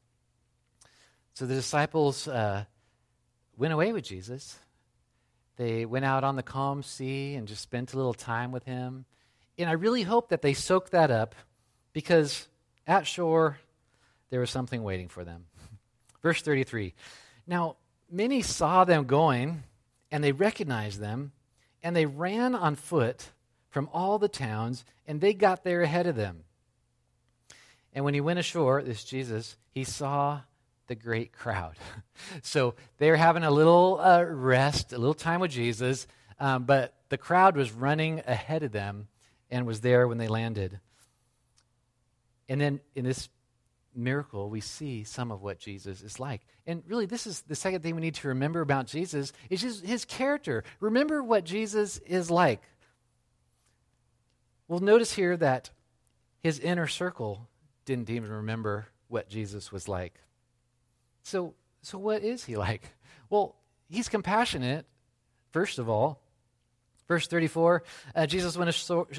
So 1.35 1.47
the 1.47 1.55
disciples 1.55 2.29
uh, 2.29 2.65
went 3.57 3.73
away 3.73 3.93
with 3.93 4.05
Jesus. 4.05 4.59
They 5.57 5.85
went 5.85 6.05
out 6.05 6.25
on 6.25 6.37
the 6.37 6.43
calm 6.43 6.83
sea 6.83 7.35
and 7.35 7.47
just 7.47 7.63
spent 7.63 7.93
a 7.93 7.97
little 7.97 8.15
time 8.15 8.53
with 8.53 8.65
him. 8.65 9.05
And 9.59 9.69
I 9.69 9.73
really 9.73 10.03
hope 10.03 10.31
that 10.31 10.43
they 10.43 10.55
soaked 10.55 10.93
that 10.93 11.11
up 11.11 11.35
because 11.93 12.49
at 12.87 13.07
shore 13.07 13.59
there 14.31 14.41
was 14.41 14.51
something 14.51 14.83
waiting 14.83 15.09
for 15.09 15.25
them. 15.25 15.47
Verse 16.23 16.43
33 16.43 16.95
Now, 17.47 17.77
many 18.11 18.43
saw 18.43 18.85
them 18.85 19.05
going 19.05 19.63
and 20.11 20.23
they 20.23 20.33
recognized 20.33 21.01
them, 21.01 21.33
and 21.85 21.95
they 21.95 22.07
ran 22.07 22.55
on 22.55 22.75
foot 22.75 23.29
from 23.69 23.89
all 23.93 24.19
the 24.19 24.29
towns, 24.29 24.85
and 25.07 25.21
they 25.21 25.35
got 25.35 25.63
there 25.63 25.83
ahead 25.83 26.07
of 26.07 26.17
them. 26.17 26.43
And 27.93 28.05
when 28.05 28.15
he 28.15 28.21
went 28.21 28.39
ashore, 28.39 28.83
this 28.83 29.05
Jesus, 29.05 29.57
he 29.71 29.85
saw 29.85 30.41
the 30.87 30.95
great 30.95 31.33
crowd. 31.33 31.77
so 32.43 32.75
they're 32.99 33.17
having 33.17 33.45
a 33.45 33.51
little 33.51 34.01
uh, 34.01 34.25
rest, 34.25 34.93
a 34.93 34.99
little 34.99 35.15
time 35.15 35.41
with 35.41 35.51
Jesus, 35.51 36.07
um, 36.41 36.65
but 36.65 36.95
the 37.11 37.19
crowd 37.19 37.55
was 37.55 37.71
running 37.71 38.23
ahead 38.27 38.63
of 38.63 38.73
them, 38.73 39.07
and 39.51 39.67
was 39.67 39.83
there 39.83 40.09
when 40.09 40.19
they 40.19 40.27
landed. 40.27 40.81
And 42.49 42.61
then 42.61 42.81
in 42.95 43.05
this 43.05 43.29
miracle, 43.95 44.51
we 44.51 44.61
see 44.61 45.05
some 45.05 45.31
of 45.31 45.43
what 45.43 45.59
Jesus 45.59 46.03
is 46.03 46.19
like. 46.19 46.43
And 46.67 46.83
really, 46.87 47.07
this 47.07 47.27
is 47.27 47.43
the 47.43 47.55
second 47.55 47.83
thing 47.83 47.95
we 47.95 48.01
need 48.01 48.15
to 48.17 48.29
remember 48.29 48.61
about 48.61 48.87
Jesus 48.87 49.33
is 49.51 49.61
just 49.61 49.85
his 49.85 50.05
character. 50.05 50.65
Remember 50.81 51.23
what 51.23 51.45
Jesus 51.45 51.99
is 51.99 52.31
like. 52.31 52.63
Well, 54.69 54.81
notice 54.81 55.13
here 55.13 55.37
that 55.37 55.71
his 56.43 56.59
inner 56.59 56.87
circle 56.87 57.49
didn't 57.85 58.11
even 58.11 58.31
remember 58.31 58.87
what 59.09 59.29
Jesus 59.29 59.71
was 59.71 59.89
like. 59.89 60.21
So, 61.23 61.55
so 61.83 61.99
what 61.99 62.23
is 62.23 62.45
he 62.45 62.57
like? 62.57 62.83
Well, 63.31 63.57
he's 63.89 64.09
compassionate, 64.09 64.87
first 65.53 65.79
of 65.79 65.89
all. 65.89 66.21
Verse 67.07 67.27
34 67.27 67.83
uh, 68.15 68.27
Jesus 68.27 68.57
went 68.57 68.71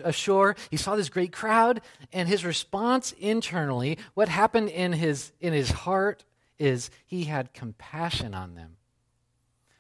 ashore. 0.03 0.55
He 0.69 0.77
saw 0.77 0.95
this 0.95 1.09
great 1.09 1.31
crowd, 1.31 1.81
and 2.11 2.27
his 2.27 2.45
response 2.45 3.11
internally, 3.13 3.97
what 4.13 4.29
happened 4.29 4.69
in 4.69 4.93
his, 4.93 5.31
in 5.39 5.53
his 5.53 5.71
heart, 5.71 6.25
is 6.57 6.89
he 7.05 7.25
had 7.25 7.53
compassion 7.53 8.33
on 8.33 8.55
them 8.55 8.77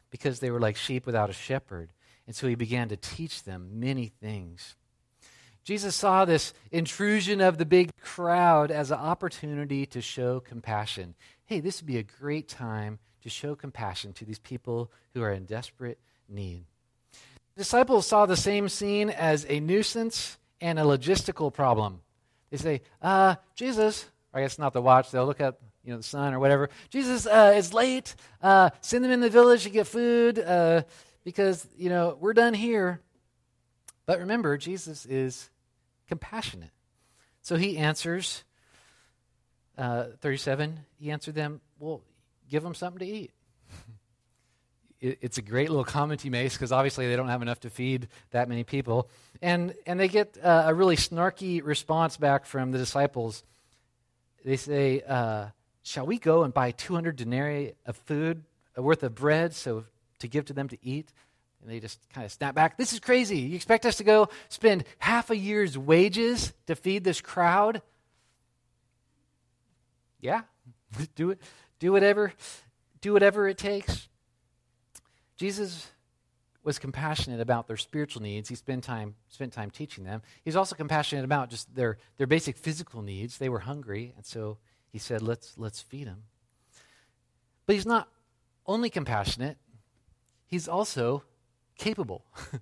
because 0.09 0.39
they 0.39 0.51
were 0.51 0.59
like 0.59 0.77
sheep 0.77 1.05
without 1.05 1.29
a 1.29 1.33
shepherd. 1.33 1.91
And 2.27 2.35
so 2.35 2.47
he 2.47 2.55
began 2.55 2.89
to 2.89 2.97
teach 2.97 3.43
them 3.43 3.79
many 3.79 4.07
things. 4.07 4.75
Jesus 5.63 5.95
saw 5.95 6.25
this 6.25 6.53
intrusion 6.71 7.41
of 7.41 7.57
the 7.57 7.65
big 7.65 7.89
crowd 7.99 8.69
as 8.69 8.91
an 8.91 8.99
opportunity 8.99 9.85
to 9.87 9.99
show 9.99 10.39
compassion. 10.39 11.15
Hey, 11.45 11.59
this 11.59 11.81
would 11.81 11.87
be 11.87 11.97
a 11.97 12.03
great 12.03 12.47
time 12.47 12.99
to 13.23 13.29
show 13.29 13.55
compassion 13.55 14.13
to 14.13 14.25
these 14.25 14.39
people 14.39 14.91
who 15.13 15.23
are 15.23 15.31
in 15.31 15.45
desperate 15.45 15.99
need. 16.29 16.65
Disciples 17.57 18.05
saw 18.05 18.25
the 18.25 18.35
same 18.35 18.67
scene 18.67 19.09
as 19.09 19.45
a 19.47 19.61
nuisance 19.61 20.37
and 20.59 20.77
a 20.77 20.81
logistical 20.81 21.53
problem. 21.53 22.01
They 22.49 22.57
say, 22.57 22.81
uh, 23.01 23.35
Jesus, 23.55 24.05
I 24.33 24.41
guess 24.41 24.59
not 24.59 24.73
the 24.73 24.81
watch, 24.81 25.11
they'll 25.11 25.25
look 25.25 25.39
at 25.39 25.57
you 25.85 25.91
know, 25.91 25.97
the 25.97 26.03
sun 26.03 26.33
or 26.33 26.39
whatever. 26.39 26.69
Jesus 26.89 27.25
uh, 27.25 27.53
is 27.55 27.73
late. 27.73 28.15
Uh, 28.41 28.71
send 28.81 29.05
them 29.05 29.11
in 29.11 29.21
the 29.21 29.29
village 29.29 29.63
to 29.63 29.69
get 29.69 29.87
food 29.87 30.37
uh, 30.37 30.81
because, 31.23 31.65
you 31.77 31.89
know, 31.89 32.17
we're 32.19 32.33
done 32.33 32.53
here. 32.53 32.99
But 34.05 34.19
remember, 34.19 34.57
Jesus 34.57 35.05
is 35.05 35.49
compassionate. 36.09 36.71
So 37.41 37.55
he 37.55 37.77
answers, 37.77 38.43
uh, 39.77 40.07
37, 40.19 40.79
he 40.99 41.09
answered 41.09 41.35
them, 41.35 41.61
well, 41.79 42.01
give 42.49 42.63
them 42.63 42.75
something 42.75 42.99
to 42.99 43.05
eat 43.05 43.31
it, 45.05 45.19
it's 45.21 45.37
a 45.37 45.41
great 45.41 45.69
little 45.69 45.85
comment 45.85 46.21
he 46.21 46.29
makes 46.29 46.55
because 46.55 46.71
obviously 46.71 47.07
they 47.07 47.15
don't 47.15 47.27
have 47.27 47.41
enough 47.41 47.59
to 47.61 47.69
feed 47.69 48.07
that 48.31 48.49
many 48.49 48.63
people. 48.63 49.09
And, 49.41 49.73
and 49.85 49.99
they 49.99 50.07
get 50.07 50.37
uh, 50.41 50.63
a 50.67 50.73
really 50.73 50.95
snarky 50.95 51.61
response 51.63 52.17
back 52.17 52.45
from 52.45 52.71
the 52.71 52.77
disciples. 52.77 53.43
They 54.43 54.57
say, 54.57 55.01
uh, 55.07 55.47
Shall 55.83 56.07
we 56.07 56.17
go 56.17 56.43
and 56.43 56.51
buy 56.51 56.71
200 56.71 57.15
denarii 57.15 57.73
of 57.85 57.95
food, 57.95 58.43
uh, 58.75 58.81
worth 58.81 59.03
of 59.03 59.13
bread, 59.13 59.53
so 59.53 59.85
to 60.17 60.27
give 60.27 60.45
to 60.45 60.53
them 60.53 60.67
to 60.69 60.77
eat? 60.83 61.11
And 61.61 61.69
they 61.69 61.79
just 61.79 61.99
kind 62.11 62.25
of 62.25 62.31
snap 62.31 62.55
back. 62.55 62.75
This 62.75 62.91
is 62.91 62.99
crazy. 62.99 63.37
You 63.37 63.55
expect 63.55 63.85
us 63.85 63.97
to 63.97 64.03
go 64.03 64.29
spend 64.49 64.83
half 64.97 65.29
a 65.29 65.37
year's 65.37 65.77
wages 65.77 66.53
to 66.65 66.75
feed 66.75 67.03
this 67.03 67.21
crowd? 67.21 67.83
Yeah, 70.19 70.41
do 71.15 71.29
it. 71.29 71.41
Do 71.77 71.91
whatever. 71.91 72.33
Do 73.01 73.13
whatever 73.13 73.47
it 73.47 73.59
takes. 73.59 74.07
Jesus 75.37 75.87
was 76.63 76.79
compassionate 76.79 77.39
about 77.39 77.67
their 77.67 77.77
spiritual 77.77 78.23
needs. 78.23 78.49
He 78.49 78.55
spent 78.55 78.83
time, 78.83 79.15
spent 79.29 79.53
time 79.53 79.69
teaching 79.69 80.03
them. 80.03 80.23
He's 80.43 80.55
also 80.55 80.75
compassionate 80.75 81.23
about 81.23 81.49
just 81.49 81.73
their, 81.75 81.97
their 82.17 82.27
basic 82.27 82.57
physical 82.57 83.03
needs. 83.03 83.37
They 83.37 83.49
were 83.49 83.59
hungry, 83.59 84.13
and 84.17 84.25
so 84.25 84.57
he 84.91 84.97
said, 84.97 85.21
let's, 85.21 85.57
let's 85.57 85.81
feed 85.81 86.07
them. 86.07 86.23
But 87.65 87.75
he's 87.75 87.85
not 87.85 88.09
only 88.65 88.89
compassionate, 88.89 89.57
he's 90.45 90.67
also 90.67 91.23
capable. 91.77 92.25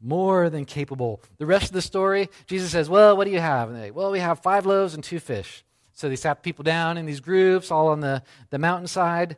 More 0.00 0.48
than 0.48 0.64
capable. 0.64 1.22
The 1.38 1.46
rest 1.46 1.66
of 1.66 1.72
the 1.72 1.82
story, 1.82 2.28
Jesus 2.46 2.70
says, 2.70 2.88
Well, 2.88 3.16
what 3.16 3.24
do 3.24 3.32
you 3.32 3.40
have? 3.40 3.68
And 3.68 3.76
they, 3.76 3.90
well, 3.90 4.12
we 4.12 4.20
have 4.20 4.38
five 4.38 4.64
loaves 4.64 4.94
and 4.94 5.02
two 5.02 5.18
fish. 5.18 5.64
So 5.92 6.08
they 6.08 6.14
sat 6.14 6.44
people 6.44 6.62
down 6.62 6.96
in 6.98 7.06
these 7.06 7.18
groups, 7.18 7.72
all 7.72 7.88
on 7.88 7.98
the, 7.98 8.22
the 8.50 8.58
mountainside, 8.58 9.36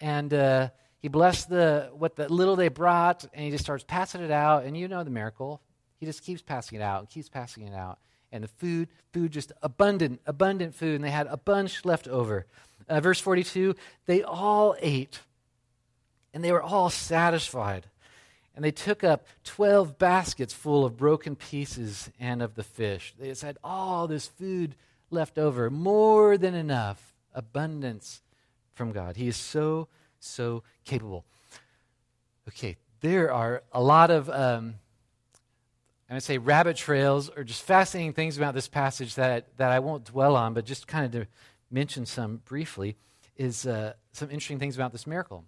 and 0.00 0.34
uh, 0.34 0.68
he 1.02 1.08
blessed 1.08 1.50
the 1.50 1.90
what 1.92 2.14
the 2.14 2.32
little 2.32 2.54
they 2.54 2.68
brought, 2.68 3.24
and 3.34 3.44
he 3.44 3.50
just 3.50 3.64
starts 3.64 3.84
passing 3.86 4.22
it 4.22 4.30
out. 4.30 4.64
And 4.64 4.76
you 4.76 4.86
know 4.86 5.02
the 5.02 5.10
miracle. 5.10 5.60
He 5.98 6.06
just 6.06 6.22
keeps 6.22 6.42
passing 6.42 6.78
it 6.78 6.82
out 6.82 7.00
and 7.00 7.08
keeps 7.10 7.28
passing 7.28 7.66
it 7.66 7.74
out. 7.74 7.98
And 8.30 8.42
the 8.42 8.48
food, 8.48 8.88
food 9.12 9.32
just 9.32 9.52
abundant, 9.62 10.20
abundant 10.26 10.74
food. 10.74 10.94
And 10.94 11.04
they 11.04 11.10
had 11.10 11.26
a 11.26 11.36
bunch 11.36 11.84
left 11.84 12.08
over. 12.08 12.46
Uh, 12.88 13.00
verse 13.00 13.20
42 13.20 13.74
they 14.06 14.22
all 14.22 14.76
ate, 14.80 15.20
and 16.32 16.44
they 16.44 16.52
were 16.52 16.62
all 16.62 16.88
satisfied. 16.88 17.86
And 18.54 18.64
they 18.64 18.70
took 18.70 19.02
up 19.02 19.26
12 19.44 19.98
baskets 19.98 20.52
full 20.52 20.84
of 20.84 20.96
broken 20.96 21.36
pieces 21.36 22.10
and 22.20 22.42
of 22.42 22.54
the 22.54 22.62
fish. 22.62 23.14
They 23.18 23.28
just 23.28 23.42
had 23.42 23.58
all 23.64 24.06
this 24.06 24.26
food 24.26 24.76
left 25.10 25.38
over, 25.38 25.70
more 25.70 26.36
than 26.36 26.54
enough, 26.54 27.14
abundance 27.34 28.20
from 28.74 28.92
God. 28.92 29.16
He 29.16 29.26
is 29.26 29.36
so 29.36 29.88
so 30.26 30.62
capable. 30.84 31.24
Okay, 32.48 32.76
there 33.00 33.32
are 33.32 33.62
a 33.72 33.82
lot 33.82 34.10
of, 34.10 34.28
um, 34.28 34.74
I'm 36.08 36.14
going 36.14 36.20
to 36.20 36.20
say, 36.20 36.38
rabbit 36.38 36.76
trails 36.76 37.30
or 37.30 37.44
just 37.44 37.62
fascinating 37.62 38.12
things 38.12 38.36
about 38.36 38.54
this 38.54 38.68
passage 38.68 39.14
that, 39.16 39.56
that 39.58 39.70
I 39.70 39.78
won't 39.78 40.04
dwell 40.04 40.36
on, 40.36 40.54
but 40.54 40.64
just 40.64 40.86
kind 40.86 41.04
of 41.06 41.12
to 41.12 41.28
mention 41.70 42.06
some 42.06 42.40
briefly, 42.44 42.96
is 43.36 43.66
uh, 43.66 43.94
some 44.12 44.30
interesting 44.30 44.58
things 44.58 44.76
about 44.76 44.92
this 44.92 45.06
miracle. 45.06 45.44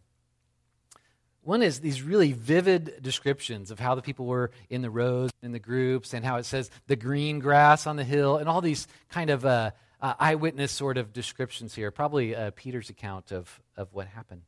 One 1.43 1.63
is 1.63 1.81
these 1.81 2.01
really 2.01 2.33
vivid 2.33 3.03
descriptions 3.03 3.71
of 3.71 3.79
how 3.79 3.95
the 3.95 4.01
people 4.01 4.25
were 4.25 4.51
in 4.71 4.81
the 4.81 4.89
rows, 4.89 5.31
in 5.43 5.53
the 5.53 5.59
groups, 5.59 6.15
and 6.15 6.25
how 6.25 6.37
it 6.37 6.45
says 6.45 6.71
the 6.87 6.97
green 6.97 7.39
grass 7.39 7.87
on 7.87 7.97
the 7.97 8.05
hill, 8.05 8.39
and 8.39 8.49
all 8.49 8.63
these 8.63 8.89
kind 9.11 9.29
of 9.29 9.45
uh, 9.45 9.73
uh, 10.01 10.15
eyewitness 10.19 10.73
sort 10.73 10.97
of 10.97 11.13
descriptions 11.13 11.75
here. 11.75 11.91
Probably 11.91 12.35
uh, 12.35 12.53
Peter's 12.57 12.89
account 12.89 13.31
of, 13.31 13.61
of 13.77 13.93
what 13.93 14.07
happened. 14.07 14.43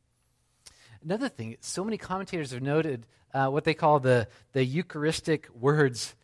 Another 1.03 1.29
thing, 1.29 1.57
so 1.61 1.83
many 1.83 1.97
commentators 1.97 2.51
have 2.51 2.61
noted 2.61 3.05
uh, 3.33 3.47
what 3.47 3.63
they 3.63 3.73
call 3.73 3.99
the, 3.99 4.27
the 4.53 4.63
Eucharistic 4.63 5.47
words. 5.53 6.15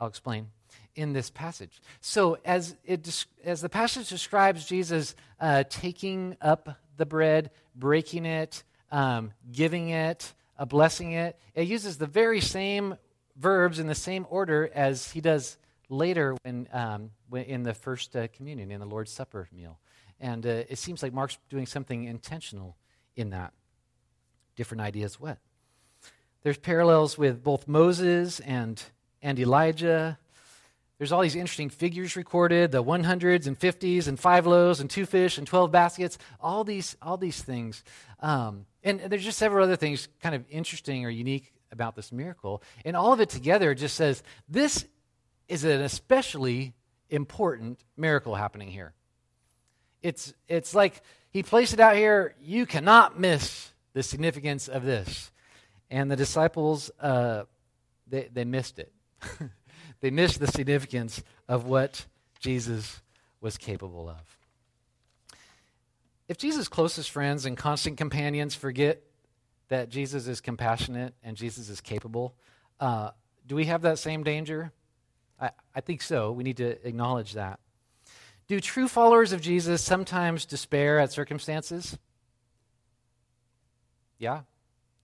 I'll 0.00 0.08
explain 0.08 0.48
in 0.94 1.12
this 1.12 1.30
passage. 1.30 1.80
So, 2.00 2.38
as, 2.44 2.74
it, 2.84 3.26
as 3.44 3.60
the 3.60 3.68
passage 3.68 4.08
describes 4.08 4.64
Jesus 4.64 5.14
uh, 5.40 5.64
taking 5.68 6.36
up 6.40 6.78
the 6.96 7.06
bread, 7.06 7.50
breaking 7.74 8.24
it, 8.24 8.64
um, 8.90 9.32
giving 9.52 9.90
it, 9.90 10.32
uh, 10.58 10.64
blessing 10.64 11.12
it, 11.12 11.38
it 11.54 11.68
uses 11.68 11.98
the 11.98 12.06
very 12.06 12.40
same 12.40 12.96
verbs 13.36 13.78
in 13.78 13.86
the 13.86 13.94
same 13.94 14.26
order 14.30 14.70
as 14.74 15.10
he 15.10 15.20
does 15.20 15.58
later 15.88 16.34
when, 16.42 16.66
um, 16.72 17.10
when 17.28 17.44
in 17.44 17.62
the 17.62 17.74
first 17.74 18.16
uh, 18.16 18.26
communion, 18.28 18.70
in 18.70 18.80
the 18.80 18.86
Lord's 18.86 19.12
Supper 19.12 19.48
meal. 19.52 19.78
And 20.18 20.46
uh, 20.46 20.64
it 20.68 20.78
seems 20.78 21.02
like 21.02 21.12
Mark's 21.12 21.38
doing 21.50 21.66
something 21.66 22.04
intentional 22.04 22.76
in 23.16 23.30
that 23.30 23.52
different 24.56 24.80
ideas 24.80 25.20
what. 25.20 25.38
There's 26.42 26.58
parallels 26.58 27.18
with 27.18 27.42
both 27.42 27.66
Moses 27.66 28.40
and, 28.40 28.82
and 29.20 29.38
Elijah. 29.38 30.18
There's 30.98 31.12
all 31.12 31.20
these 31.20 31.34
interesting 31.34 31.70
figures 31.70 32.16
recorded 32.16 32.72
the 32.72 32.82
100s 32.82 33.46
and 33.46 33.58
50s 33.58 34.08
and 34.08 34.18
five 34.18 34.46
loaves 34.46 34.80
and 34.80 34.88
two 34.88 35.06
fish 35.06 35.38
and 35.38 35.46
12 35.46 35.70
baskets, 35.70 36.18
all 36.40 36.64
these, 36.64 36.96
all 37.02 37.16
these 37.16 37.42
things. 37.42 37.84
Um, 38.20 38.66
and 38.82 39.00
there's 39.00 39.24
just 39.24 39.38
several 39.38 39.64
other 39.64 39.76
things 39.76 40.08
kind 40.22 40.34
of 40.34 40.44
interesting 40.48 41.04
or 41.04 41.10
unique 41.10 41.52
about 41.72 41.96
this 41.96 42.12
miracle. 42.12 42.62
And 42.84 42.96
all 42.96 43.12
of 43.12 43.20
it 43.20 43.28
together 43.28 43.74
just 43.74 43.96
says 43.96 44.22
this 44.48 44.86
is 45.48 45.64
an 45.64 45.82
especially 45.82 46.74
important 47.10 47.80
miracle 47.96 48.34
happening 48.34 48.68
here. 48.68 48.94
It's, 50.02 50.32
it's 50.48 50.74
like 50.74 51.02
he 51.30 51.42
placed 51.42 51.72
it 51.72 51.80
out 51.80 51.96
here, 51.96 52.34
you 52.40 52.66
cannot 52.66 53.18
miss 53.18 53.72
the 53.96 54.02
significance 54.02 54.68
of 54.68 54.84
this. 54.84 55.32
And 55.90 56.10
the 56.10 56.16
disciples, 56.16 56.90
uh, 57.00 57.44
they, 58.06 58.28
they 58.30 58.44
missed 58.44 58.78
it. 58.78 58.92
they 60.00 60.10
missed 60.10 60.38
the 60.38 60.48
significance 60.48 61.22
of 61.48 61.64
what 61.64 62.04
Jesus 62.38 63.00
was 63.40 63.56
capable 63.56 64.06
of. 64.06 65.38
If 66.28 66.36
Jesus' 66.36 66.68
closest 66.68 67.10
friends 67.10 67.46
and 67.46 67.56
constant 67.56 67.96
companions 67.96 68.54
forget 68.54 69.00
that 69.68 69.88
Jesus 69.88 70.26
is 70.26 70.42
compassionate 70.42 71.14
and 71.22 71.34
Jesus 71.34 71.70
is 71.70 71.80
capable, 71.80 72.34
uh, 72.78 73.12
do 73.46 73.56
we 73.56 73.64
have 73.64 73.80
that 73.80 73.98
same 73.98 74.24
danger? 74.24 74.72
I, 75.40 75.52
I 75.74 75.80
think 75.80 76.02
so. 76.02 76.32
We 76.32 76.44
need 76.44 76.58
to 76.58 76.86
acknowledge 76.86 77.32
that. 77.32 77.60
Do 78.46 78.60
true 78.60 78.88
followers 78.88 79.32
of 79.32 79.40
Jesus 79.40 79.80
sometimes 79.80 80.44
despair 80.44 80.98
at 80.98 81.12
circumstances? 81.12 81.96
Yeah, 84.18 84.42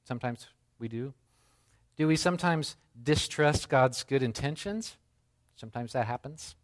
sometimes 0.05 0.46
we 0.79 0.88
do. 0.88 1.12
Do 1.96 2.09
we 2.09 2.16
sometimes 2.16 2.77
distrust 3.01 3.68
God's 3.68 4.03
good 4.05 4.22
intentions? 4.22 4.96
Sometimes 5.57 5.92
that 5.92 6.07
happens. 6.07 6.57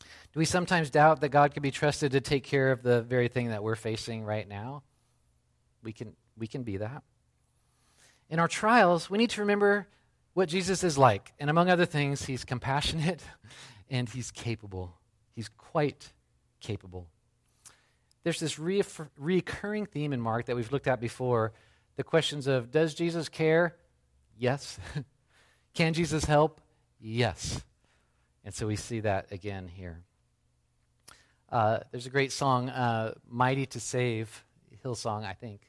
Do 0.00 0.38
we 0.38 0.44
sometimes 0.44 0.90
doubt 0.90 1.20
that 1.20 1.28
God 1.28 1.52
can 1.52 1.62
be 1.62 1.70
trusted 1.70 2.12
to 2.12 2.20
take 2.20 2.44
care 2.44 2.72
of 2.72 2.82
the 2.82 3.02
very 3.02 3.28
thing 3.28 3.48
that 3.48 3.62
we're 3.62 3.76
facing 3.76 4.24
right 4.24 4.48
now? 4.48 4.82
We 5.82 5.92
can, 5.92 6.14
we 6.38 6.46
can 6.46 6.62
be 6.62 6.78
that. 6.78 7.02
In 8.30 8.38
our 8.38 8.48
trials, 8.48 9.10
we 9.10 9.18
need 9.18 9.30
to 9.30 9.40
remember 9.42 9.86
what 10.34 10.48
Jesus 10.48 10.84
is 10.84 10.96
like. 10.96 11.32
And 11.38 11.50
among 11.50 11.68
other 11.68 11.84
things, 11.84 12.24
he's 12.24 12.44
compassionate 12.44 13.22
and 13.90 14.08
he's 14.08 14.30
capable. 14.30 14.94
He's 15.34 15.48
quite 15.48 16.12
capable. 16.60 17.08
There's 18.24 18.40
this 18.40 18.58
re- 18.58 18.82
recurring 19.16 19.86
theme 19.86 20.12
in 20.12 20.20
Mark 20.20 20.46
that 20.46 20.56
we've 20.56 20.70
looked 20.70 20.86
at 20.86 21.00
before 21.00 21.52
the 21.96 22.04
questions 22.04 22.46
of 22.46 22.70
Does 22.70 22.94
Jesus 22.94 23.28
care? 23.28 23.76
Yes. 24.38 24.78
Can 25.74 25.94
Jesus 25.94 26.24
help? 26.24 26.60
Yes. 27.00 27.62
And 28.44 28.54
so 28.54 28.66
we 28.66 28.76
see 28.76 29.00
that 29.00 29.32
again 29.32 29.68
here. 29.68 30.02
Uh, 31.50 31.80
there's 31.90 32.06
a 32.06 32.10
great 32.10 32.32
song, 32.32 32.70
uh, 32.70 33.14
Mighty 33.28 33.66
to 33.66 33.80
Save, 33.80 34.44
Hillsong, 34.84 35.24
I 35.24 35.34
think. 35.34 35.60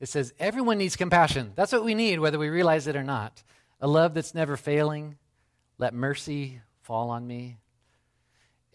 It 0.00 0.08
says, 0.08 0.32
Everyone 0.38 0.78
needs 0.78 0.96
compassion. 0.96 1.52
That's 1.54 1.72
what 1.72 1.84
we 1.84 1.94
need, 1.94 2.20
whether 2.20 2.38
we 2.38 2.48
realize 2.48 2.86
it 2.86 2.96
or 2.96 3.02
not. 3.02 3.42
A 3.80 3.86
love 3.86 4.14
that's 4.14 4.34
never 4.34 4.56
failing. 4.56 5.16
Let 5.78 5.94
mercy 5.94 6.60
fall 6.82 7.10
on 7.10 7.26
me. 7.26 7.58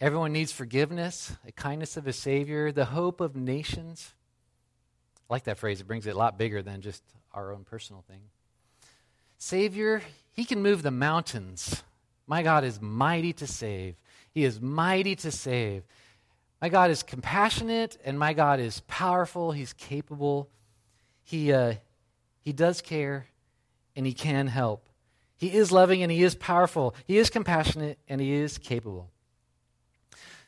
Everyone 0.00 0.32
needs 0.32 0.52
forgiveness, 0.52 1.32
the 1.44 1.52
kindness 1.52 1.96
of 1.96 2.06
a 2.06 2.12
Savior, 2.12 2.70
the 2.70 2.84
hope 2.86 3.20
of 3.20 3.34
nations. 3.34 4.12
I 5.28 5.34
like 5.34 5.44
that 5.44 5.58
phrase. 5.58 5.80
It 5.80 5.86
brings 5.86 6.06
it 6.06 6.14
a 6.14 6.18
lot 6.18 6.36
bigger 6.36 6.62
than 6.62 6.82
just 6.82 7.02
our 7.32 7.52
own 7.52 7.64
personal 7.64 8.04
thing. 8.06 8.20
Savior, 9.38 10.02
He 10.32 10.44
can 10.44 10.62
move 10.62 10.82
the 10.82 10.90
mountains. 10.90 11.82
My 12.26 12.42
God 12.42 12.64
is 12.64 12.80
mighty 12.80 13.32
to 13.34 13.46
save. 13.46 13.96
He 14.32 14.44
is 14.44 14.60
mighty 14.60 15.16
to 15.16 15.30
save. 15.30 15.84
My 16.60 16.68
God 16.68 16.90
is 16.90 17.02
compassionate 17.02 17.96
and 18.04 18.18
my 18.18 18.32
God 18.32 18.60
is 18.60 18.80
powerful. 18.88 19.52
He's 19.52 19.72
capable. 19.72 20.50
He, 21.22 21.52
uh, 21.52 21.74
he 22.40 22.52
does 22.52 22.80
care 22.80 23.26
and 23.96 24.06
He 24.06 24.12
can 24.12 24.46
help. 24.46 24.88
He 25.36 25.52
is 25.52 25.72
loving 25.72 26.02
and 26.02 26.12
He 26.12 26.22
is 26.22 26.34
powerful. 26.34 26.94
He 27.06 27.18
is 27.18 27.30
compassionate 27.30 27.98
and 28.08 28.20
He 28.20 28.32
is 28.34 28.58
capable. 28.58 29.10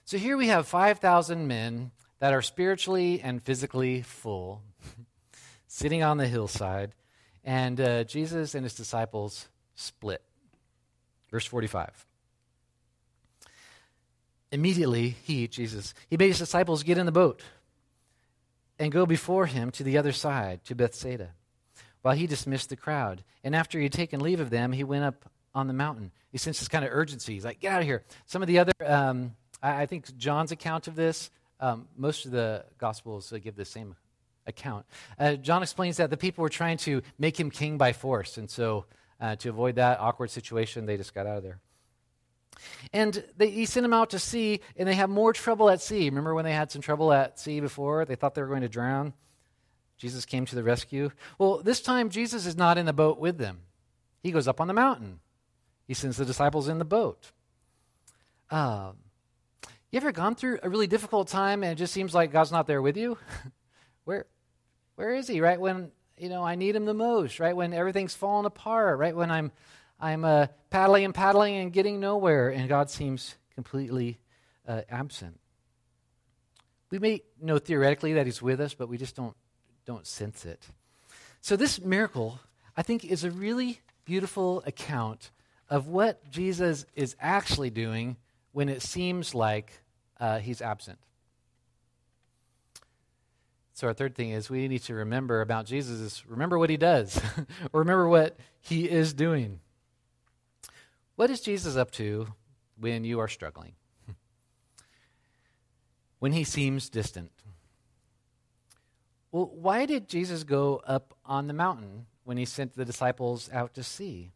So 0.08 0.16
here 0.16 0.38
we 0.38 0.46
have 0.46 0.66
5,000 0.66 1.46
men 1.46 1.90
that 2.18 2.32
are 2.32 2.40
spiritually 2.40 3.20
and 3.20 3.42
physically 3.42 4.00
full, 4.00 4.62
sitting 5.66 6.02
on 6.02 6.16
the 6.16 6.26
hillside, 6.26 6.94
and 7.44 7.78
uh, 7.78 8.04
Jesus 8.04 8.54
and 8.54 8.64
His 8.64 8.72
disciples 8.72 9.48
split. 9.74 10.22
Verse 11.30 11.44
45. 11.44 12.06
Immediately, 14.50 15.10
he, 15.24 15.46
Jesus, 15.46 15.92
he 16.08 16.16
made 16.16 16.28
his 16.28 16.38
disciples 16.38 16.84
get 16.84 16.96
in 16.96 17.04
the 17.04 17.12
boat 17.12 17.42
and 18.78 18.90
go 18.90 19.04
before 19.04 19.44
him 19.44 19.70
to 19.72 19.82
the 19.82 19.98
other 19.98 20.12
side, 20.12 20.64
to 20.64 20.74
Bethsaida, 20.74 21.32
while 22.00 22.14
he 22.14 22.26
dismissed 22.26 22.70
the 22.70 22.76
crowd. 22.76 23.24
And 23.44 23.54
after 23.54 23.76
he 23.76 23.84
had 23.84 23.92
taken 23.92 24.20
leave 24.20 24.40
of 24.40 24.48
them, 24.48 24.72
he 24.72 24.84
went 24.84 25.04
up 25.04 25.30
on 25.54 25.66
the 25.66 25.74
mountain. 25.74 26.12
He 26.32 26.38
sensed 26.38 26.60
this 26.60 26.68
kind 26.68 26.86
of 26.86 26.92
urgency. 26.94 27.34
He's 27.34 27.44
like, 27.44 27.60
get 27.60 27.74
out 27.74 27.80
of 27.80 27.86
here. 27.86 28.04
Some 28.24 28.40
of 28.40 28.48
the 28.48 28.58
other, 28.58 28.72
um, 28.86 29.34
I, 29.62 29.82
I, 29.82 29.86
think 29.86 30.16
John's 30.16 30.52
account 30.52 30.88
of 30.88 30.94
this, 30.94 31.30
um, 31.60 31.88
most 31.96 32.24
of 32.24 32.30
the 32.30 32.64
Gospels 32.78 33.32
give 33.42 33.56
the 33.56 33.64
same 33.64 33.96
account. 34.46 34.86
Uh, 35.18 35.34
John 35.34 35.62
explains 35.62 35.98
that 35.98 36.10
the 36.10 36.16
people 36.16 36.42
were 36.42 36.48
trying 36.48 36.78
to 36.78 37.02
make 37.18 37.38
him 37.38 37.50
king 37.50 37.78
by 37.78 37.92
force. 37.92 38.38
And 38.38 38.50
so, 38.50 38.86
uh, 39.20 39.36
to 39.36 39.48
avoid 39.48 39.76
that 39.76 40.00
awkward 40.00 40.30
situation, 40.30 40.86
they 40.86 40.96
just 40.96 41.14
got 41.14 41.26
out 41.26 41.38
of 41.38 41.42
there. 41.42 41.58
And 42.92 43.22
they, 43.36 43.50
he 43.50 43.66
sent 43.66 43.84
them 43.84 43.92
out 43.92 44.10
to 44.10 44.18
sea, 44.18 44.60
and 44.76 44.88
they 44.88 44.94
have 44.94 45.10
more 45.10 45.32
trouble 45.32 45.70
at 45.70 45.80
sea. 45.80 46.08
Remember 46.08 46.34
when 46.34 46.44
they 46.44 46.52
had 46.52 46.70
some 46.70 46.82
trouble 46.82 47.12
at 47.12 47.38
sea 47.38 47.60
before? 47.60 48.04
They 48.04 48.16
thought 48.16 48.34
they 48.34 48.42
were 48.42 48.48
going 48.48 48.62
to 48.62 48.68
drown. 48.68 49.12
Jesus 49.96 50.24
came 50.24 50.46
to 50.46 50.54
the 50.54 50.62
rescue. 50.62 51.10
Well, 51.38 51.60
this 51.62 51.80
time, 51.80 52.10
Jesus 52.10 52.46
is 52.46 52.56
not 52.56 52.78
in 52.78 52.86
the 52.86 52.92
boat 52.92 53.18
with 53.18 53.38
them. 53.38 53.60
He 54.22 54.30
goes 54.30 54.48
up 54.48 54.60
on 54.60 54.68
the 54.68 54.74
mountain. 54.74 55.20
He 55.86 55.94
sends 55.94 56.16
the 56.16 56.24
disciples 56.24 56.68
in 56.68 56.78
the 56.78 56.84
boat. 56.84 57.32
Um, 58.50 58.96
you 59.90 59.96
ever 59.96 60.12
gone 60.12 60.34
through 60.34 60.58
a 60.62 60.68
really 60.68 60.86
difficult 60.86 61.28
time 61.28 61.62
and 61.62 61.72
it 61.72 61.76
just 61.76 61.92
seems 61.92 62.14
like 62.14 62.32
God's 62.32 62.52
not 62.52 62.66
there 62.66 62.82
with 62.82 62.96
you? 62.96 63.18
where, 64.04 64.26
where 64.96 65.14
is 65.14 65.28
He? 65.28 65.40
Right 65.40 65.60
when 65.60 65.90
you 66.16 66.28
know 66.28 66.42
I 66.42 66.54
need 66.54 66.76
Him 66.76 66.84
the 66.84 66.94
most. 66.94 67.40
Right 67.40 67.56
when 67.56 67.72
everything's 67.72 68.14
falling 68.14 68.46
apart. 68.46 68.98
Right 68.98 69.16
when 69.16 69.30
I'm 69.30 69.52
I'm 70.00 70.24
uh, 70.24 70.46
paddling 70.70 71.04
and 71.04 71.14
paddling 71.14 71.56
and 71.56 71.72
getting 71.72 71.98
nowhere, 71.98 72.50
and 72.50 72.68
God 72.68 72.88
seems 72.88 73.34
completely 73.54 74.20
uh, 74.66 74.82
absent. 74.88 75.40
We 76.90 76.98
may 76.98 77.22
know 77.40 77.58
theoretically 77.58 78.14
that 78.14 78.26
He's 78.26 78.40
with 78.40 78.60
us, 78.60 78.74
but 78.74 78.88
we 78.88 78.96
just 78.96 79.16
don't, 79.16 79.34
don't 79.84 80.06
sense 80.06 80.44
it. 80.44 80.68
So, 81.40 81.56
this 81.56 81.80
miracle, 81.80 82.38
I 82.76 82.82
think, 82.82 83.04
is 83.04 83.24
a 83.24 83.30
really 83.30 83.80
beautiful 84.04 84.62
account 84.66 85.30
of 85.68 85.88
what 85.88 86.30
Jesus 86.30 86.86
is 86.94 87.16
actually 87.20 87.70
doing 87.70 88.16
when 88.58 88.68
it 88.68 88.82
seems 88.82 89.36
like 89.36 89.70
uh, 90.18 90.40
He's 90.40 90.60
absent. 90.60 90.98
So 93.72 93.86
our 93.86 93.94
third 93.94 94.16
thing 94.16 94.30
is 94.30 94.50
we 94.50 94.66
need 94.66 94.82
to 94.82 94.94
remember 94.94 95.42
about 95.42 95.64
Jesus 95.64 96.00
is 96.00 96.26
remember 96.26 96.58
what 96.58 96.68
he 96.68 96.76
does, 96.76 97.22
or 97.72 97.78
remember 97.78 98.08
what 98.08 98.36
he 98.58 98.90
is 98.90 99.14
doing. 99.14 99.60
What 101.14 101.30
is 101.30 101.40
Jesus 101.40 101.76
up 101.76 101.92
to 101.92 102.34
when 102.76 103.04
you 103.04 103.20
are 103.20 103.28
struggling? 103.28 103.74
when 106.18 106.32
he 106.32 106.42
seems 106.42 106.88
distant? 106.88 107.30
Well, 109.30 109.52
why 109.54 109.86
did 109.86 110.08
Jesus 110.08 110.42
go 110.42 110.82
up 110.84 111.14
on 111.24 111.46
the 111.46 111.54
mountain 111.54 112.06
when 112.24 112.38
he 112.38 112.44
sent 112.44 112.74
the 112.74 112.84
disciples 112.84 113.48
out 113.52 113.74
to 113.74 113.84
sea? 113.84 114.32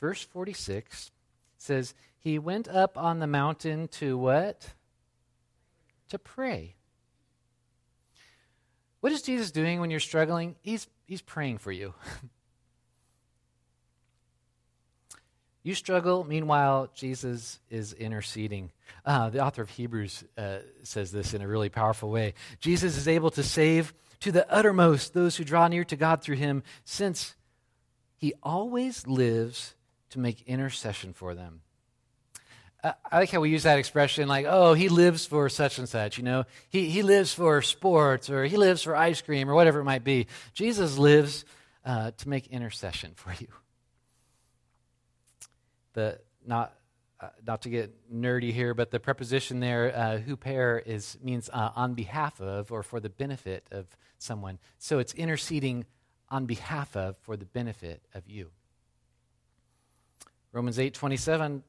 Verse 0.00 0.24
46 0.24 1.12
says, 1.58 1.94
He 2.26 2.40
went 2.40 2.66
up 2.66 2.98
on 2.98 3.20
the 3.20 3.28
mountain 3.28 3.86
to 3.86 4.18
what? 4.18 4.74
To 6.08 6.18
pray. 6.18 6.74
What 8.98 9.12
is 9.12 9.22
Jesus 9.22 9.52
doing 9.52 9.78
when 9.78 9.92
you're 9.92 10.00
struggling? 10.00 10.56
He's, 10.60 10.88
he's 11.06 11.22
praying 11.22 11.58
for 11.58 11.70
you. 11.70 11.94
You 15.62 15.74
struggle, 15.74 16.22
meanwhile, 16.22 16.90
Jesus 16.94 17.58
is 17.70 17.92
interceding. 17.92 18.70
Uh, 19.04 19.30
the 19.30 19.44
author 19.44 19.62
of 19.62 19.70
Hebrews 19.70 20.22
uh, 20.38 20.58
says 20.84 21.10
this 21.10 21.34
in 21.34 21.42
a 21.42 21.48
really 21.48 21.70
powerful 21.70 22.08
way. 22.08 22.34
Jesus 22.60 22.96
is 22.96 23.08
able 23.08 23.30
to 23.30 23.42
save 23.42 23.92
to 24.20 24.30
the 24.30 24.48
uttermost 24.48 25.12
those 25.12 25.34
who 25.34 25.42
draw 25.42 25.66
near 25.66 25.82
to 25.82 25.96
God 25.96 26.22
through 26.22 26.36
him, 26.36 26.62
since 26.84 27.34
he 28.16 28.32
always 28.44 29.08
lives 29.08 29.74
to 30.10 30.20
make 30.20 30.42
intercession 30.42 31.12
for 31.12 31.34
them. 31.34 31.62
I 33.10 33.18
like 33.18 33.30
how 33.30 33.40
we 33.40 33.50
use 33.50 33.62
that 33.62 33.78
expression, 33.78 34.28
like, 34.28 34.46
oh, 34.48 34.74
he 34.74 34.88
lives 34.88 35.26
for 35.26 35.48
such 35.48 35.78
and 35.78 35.88
such, 35.88 36.18
you 36.18 36.24
know, 36.24 36.44
he, 36.68 36.88
he 36.88 37.02
lives 37.02 37.32
for 37.32 37.62
sports 37.62 38.28
or 38.28 38.44
he 38.44 38.56
lives 38.56 38.82
for 38.82 38.94
ice 38.94 39.22
cream 39.22 39.48
or 39.48 39.54
whatever 39.54 39.80
it 39.80 39.84
might 39.84 40.04
be. 40.04 40.26
Jesus 40.52 40.98
lives 40.98 41.44
uh, 41.84 42.10
to 42.10 42.28
make 42.28 42.48
intercession 42.48 43.12
for 43.14 43.32
you. 43.38 43.48
The, 45.94 46.20
not, 46.46 46.74
uh, 47.18 47.28
not 47.46 47.62
to 47.62 47.70
get 47.70 48.12
nerdy 48.12 48.52
here, 48.52 48.74
but 48.74 48.90
the 48.90 49.00
preposition 49.00 49.60
there, 49.60 49.92
uh, 49.96 50.18
huper, 50.18 50.82
is, 50.84 51.16
means 51.22 51.48
uh, 51.52 51.70
on 51.74 51.94
behalf 51.94 52.40
of 52.40 52.70
or 52.70 52.82
for 52.82 53.00
the 53.00 53.08
benefit 53.08 53.66
of 53.70 53.86
someone. 54.18 54.58
So 54.78 54.98
it's 54.98 55.14
interceding 55.14 55.86
on 56.28 56.46
behalf 56.46 56.96
of 56.96 57.16
for 57.18 57.36
the 57.36 57.46
benefit 57.46 58.02
of 58.14 58.28
you. 58.28 58.50
Romans 60.52 60.78
8 60.78 60.94
27 60.94 61.62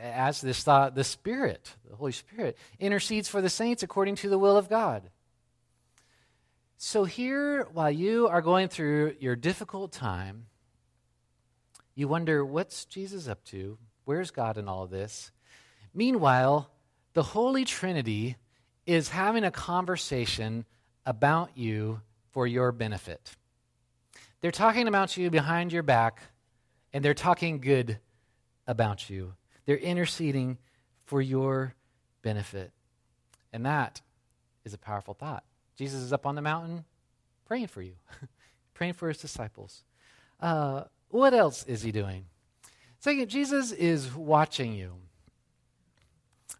as 0.00 0.40
this 0.40 0.62
thought, 0.62 0.94
the 0.94 1.04
Spirit, 1.04 1.74
the 1.88 1.96
Holy 1.96 2.12
Spirit, 2.12 2.56
intercedes 2.78 3.28
for 3.28 3.40
the 3.40 3.50
saints 3.50 3.82
according 3.82 4.16
to 4.16 4.28
the 4.28 4.38
will 4.38 4.56
of 4.56 4.68
God. 4.68 5.10
So, 6.76 7.04
here, 7.04 7.66
while 7.72 7.90
you 7.90 8.28
are 8.28 8.40
going 8.40 8.68
through 8.68 9.16
your 9.18 9.34
difficult 9.34 9.92
time, 9.92 10.46
you 11.94 12.06
wonder, 12.06 12.44
what's 12.44 12.84
Jesus 12.84 13.26
up 13.26 13.42
to? 13.46 13.78
Where's 14.04 14.30
God 14.30 14.56
in 14.56 14.68
all 14.68 14.86
this? 14.86 15.32
Meanwhile, 15.92 16.70
the 17.14 17.24
Holy 17.24 17.64
Trinity 17.64 18.36
is 18.86 19.08
having 19.08 19.42
a 19.42 19.50
conversation 19.50 20.64
about 21.04 21.50
you 21.56 22.00
for 22.30 22.46
your 22.46 22.70
benefit. 22.70 23.34
They're 24.40 24.52
talking 24.52 24.86
about 24.86 25.16
you 25.16 25.30
behind 25.30 25.72
your 25.72 25.82
back, 25.82 26.22
and 26.92 27.04
they're 27.04 27.14
talking 27.14 27.60
good 27.60 27.98
about 28.68 29.10
you. 29.10 29.34
They're 29.68 29.76
interceding 29.76 30.56
for 31.04 31.20
your 31.20 31.74
benefit. 32.22 32.72
And 33.52 33.66
that 33.66 34.00
is 34.64 34.72
a 34.72 34.78
powerful 34.78 35.12
thought. 35.12 35.44
Jesus 35.76 36.00
is 36.00 36.10
up 36.10 36.24
on 36.24 36.36
the 36.36 36.40
mountain 36.40 36.86
praying 37.44 37.66
for 37.66 37.82
you, 37.82 37.92
praying 38.72 38.94
for 38.94 39.08
his 39.08 39.18
disciples. 39.18 39.84
Uh, 40.40 40.84
what 41.10 41.34
else 41.34 41.64
is 41.64 41.82
he 41.82 41.92
doing? 41.92 42.24
Second, 42.98 43.28
Jesus 43.28 43.70
is 43.70 44.14
watching 44.14 44.72
you. 44.72 44.94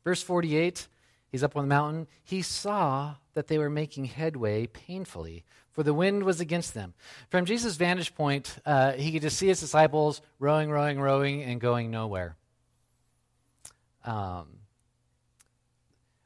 Verse 0.05 0.23
48, 0.23 0.87
he's 1.33 1.43
up 1.43 1.57
on 1.57 1.65
the 1.65 1.75
mountain. 1.75 2.09
He 2.23 2.43
saw 2.43 3.15
that 3.33 3.47
they 3.47 3.57
were 3.57 3.71
making 3.71 4.05
headway 4.05 4.67
painfully, 4.67 5.45
for 5.71 5.83
the 5.83 5.95
wind 5.95 6.25
was 6.25 6.41
against 6.41 6.75
them. 6.75 6.93
From 7.31 7.47
Jesus' 7.47 7.77
vantage 7.77 8.15
point, 8.15 8.59
uh, 8.67 8.93
he 8.93 9.13
could 9.13 9.23
just 9.23 9.39
see 9.39 9.49
his 9.49 9.61
disciples 9.61 10.21
rowing, 10.39 10.71
rowing, 10.71 11.01
rowing, 11.01 11.43
and 11.43 11.59
going 11.59 11.91
nowhere. 11.91 12.37
Um, 14.05 14.47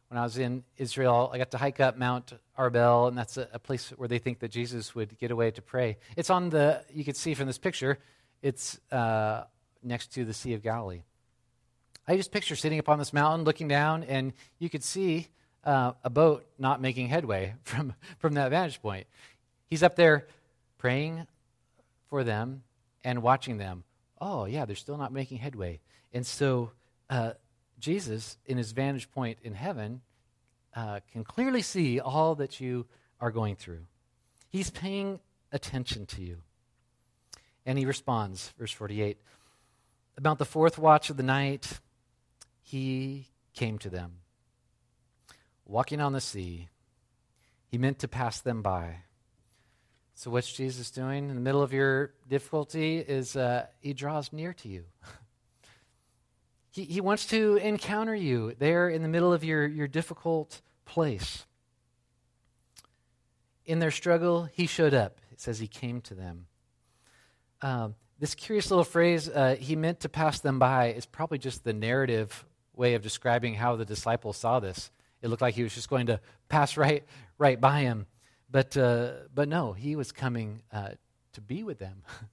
when 0.09 0.19
I 0.19 0.25
was 0.25 0.37
in 0.37 0.63
Israel, 0.77 1.31
I 1.33 1.39
got 1.39 1.53
to 1.53 1.59
hike 1.59 1.81
up 1.81 1.97
Mount 1.97 2.35
Arbel, 2.59 3.09
and 3.09 3.17
that's 3.17 3.39
a, 3.39 3.49
a, 3.55 3.59
place 3.59 3.89
where 3.97 4.09
they 4.09 4.19
think 4.19 4.41
that 4.41 4.51
Jesus 4.51 4.95
would 4.95 5.19
get 5.19 5.31
away 5.31 5.51
to 5.53 5.63
pray. 5.63 5.97
It's 6.19 6.29
on 6.29 6.51
the, 6.51 6.85
you 6.93 7.03
can 7.03 7.15
see 7.15 7.33
from 7.33 7.47
this 7.47 7.57
picture, 7.57 7.99
it's 8.43 8.79
uh, 8.91 9.45
next 9.83 10.13
to 10.15 10.27
the 10.27 10.35
Sea 10.35 10.53
of 10.53 10.63
Galilee. 10.63 11.03
I 12.07 12.17
just 12.17 12.31
picture 12.31 12.57
sitting 12.57 12.79
up 12.79 12.91
on 12.91 12.99
this 12.99 13.15
mountain 13.15 13.45
looking 13.47 13.69
down, 13.69 14.03
and 14.05 14.35
you 14.59 14.69
could 14.69 14.85
see 14.85 15.29
uh, 15.65 15.93
a 16.05 16.11
boat 16.11 16.45
not 16.59 16.81
making 16.81 17.09
headway 17.09 17.55
from, 17.63 17.95
from 18.19 18.35
that 18.35 18.51
vantage 18.51 18.83
point. 18.83 19.07
He's 19.71 19.83
up 19.83 19.97
there 19.97 20.27
praying 20.77 21.27
for 22.11 22.23
them 22.23 22.65
and 23.03 23.23
watching 23.23 23.57
them. 23.57 23.85
Oh, 24.21 24.45
yeah, 24.45 24.67
they're 24.67 24.77
still 24.77 24.99
not 24.99 25.13
making 25.13 25.39
headway. 25.39 25.81
And 26.13 26.27
so 26.27 26.73
uh, 27.09 27.33
Jesus, 27.83 28.39
in 28.47 28.57
his 28.59 28.71
vantage 28.71 29.11
point 29.11 29.39
in 29.43 29.55
heaven, 29.55 30.01
uh, 30.75 31.01
can 31.13 31.25
clearly 31.25 31.63
see 31.63 31.99
all 31.99 32.37
that 32.37 32.61
you 32.61 32.87
are 33.21 33.33
going 33.33 33.57
through. 33.57 33.87
He's 34.49 34.71
paying 34.71 35.19
attention 35.51 36.07
to 36.07 36.23
you. 36.23 36.39
And 37.67 37.79
he 37.79 37.85
responds, 37.85 38.53
verse 38.57 38.73
48 38.73 39.19
About 40.17 40.39
the 40.39 40.45
fourth 40.45 40.79
watch 40.79 41.11
of 41.11 41.17
the 41.17 41.23
night, 41.25 41.81
he 42.63 43.27
came 43.53 43.79
to 43.79 43.91
them. 43.91 44.19
Walking 45.67 46.01
on 46.01 46.13
the 46.13 46.21
sea, 46.21 46.69
he 47.67 47.79
meant 47.79 47.99
to 47.99 48.09
pass 48.09 48.41
them 48.41 48.63
by. 48.63 48.99
So, 50.15 50.31
what's 50.31 50.53
Jesus 50.53 50.91
doing 50.93 51.31
in 51.31 51.35
the 51.35 51.41
middle 51.41 51.63
of 51.63 51.73
your 51.73 52.13
difficulty? 52.29 52.99
Is 52.99 53.35
uh, 53.35 53.67
he 53.81 53.93
draws 53.93 54.33
near 54.33 54.53
to 54.53 54.69
you. 54.69 54.85
he, 56.73 56.85
he 56.85 57.01
wants 57.01 57.27
to 57.27 57.57
encounter 57.57 58.15
you 58.15 58.55
there 58.59 58.89
in 58.89 59.03
the 59.03 59.09
middle 59.09 59.33
of 59.33 59.45
your, 59.45 59.67
your 59.67 59.87
difficult 59.87 60.63
place. 60.87 61.47
In 63.67 63.79
their 63.79 63.91
struggle, 63.91 64.49
he 64.53 64.67
showed 64.67 64.95
up. 64.95 65.19
It 65.31 65.41
says 65.41 65.59
he 65.59 65.69
came 65.69 66.01
to 66.01 66.15
them. 66.15 66.47
Um, 67.61 67.95
this 68.19 68.35
curious 68.35 68.71
little 68.71 68.85
phrase, 68.85 69.29
uh, 69.29 69.57
he 69.61 69.77
meant 69.77 70.01
to 70.01 70.09
pass 70.09 70.41
them 70.41 70.59
by, 70.59 70.93
is 70.93 71.05
probably 71.05 71.39
just 71.39 71.63
the 71.63 71.75
narrative 71.75 72.45
way 72.75 72.95
of 72.95 73.03
describing 73.03 73.55
how 73.55 73.77
the 73.77 73.85
disciples 73.85 74.39
saw 74.39 74.59
this. 74.59 74.91
It 75.21 75.29
looked 75.29 75.43
like 75.43 75.55
he 75.55 75.63
was 75.63 75.75
just 75.75 75.91
going 75.91 76.07
to 76.07 76.21
pass 76.49 76.77
right, 76.79 77.05
right 77.37 77.61
by 77.61 77.81
him. 77.81 78.07
But, 78.51 78.77
uh, 78.79 79.13
but 79.35 79.47
no, 79.47 79.75
he 79.75 79.95
was 79.95 80.11
coming 80.11 80.63
uh, 80.73 80.91
to 81.35 81.41
be 81.43 81.63
with 81.63 81.79
them. 81.79 82.03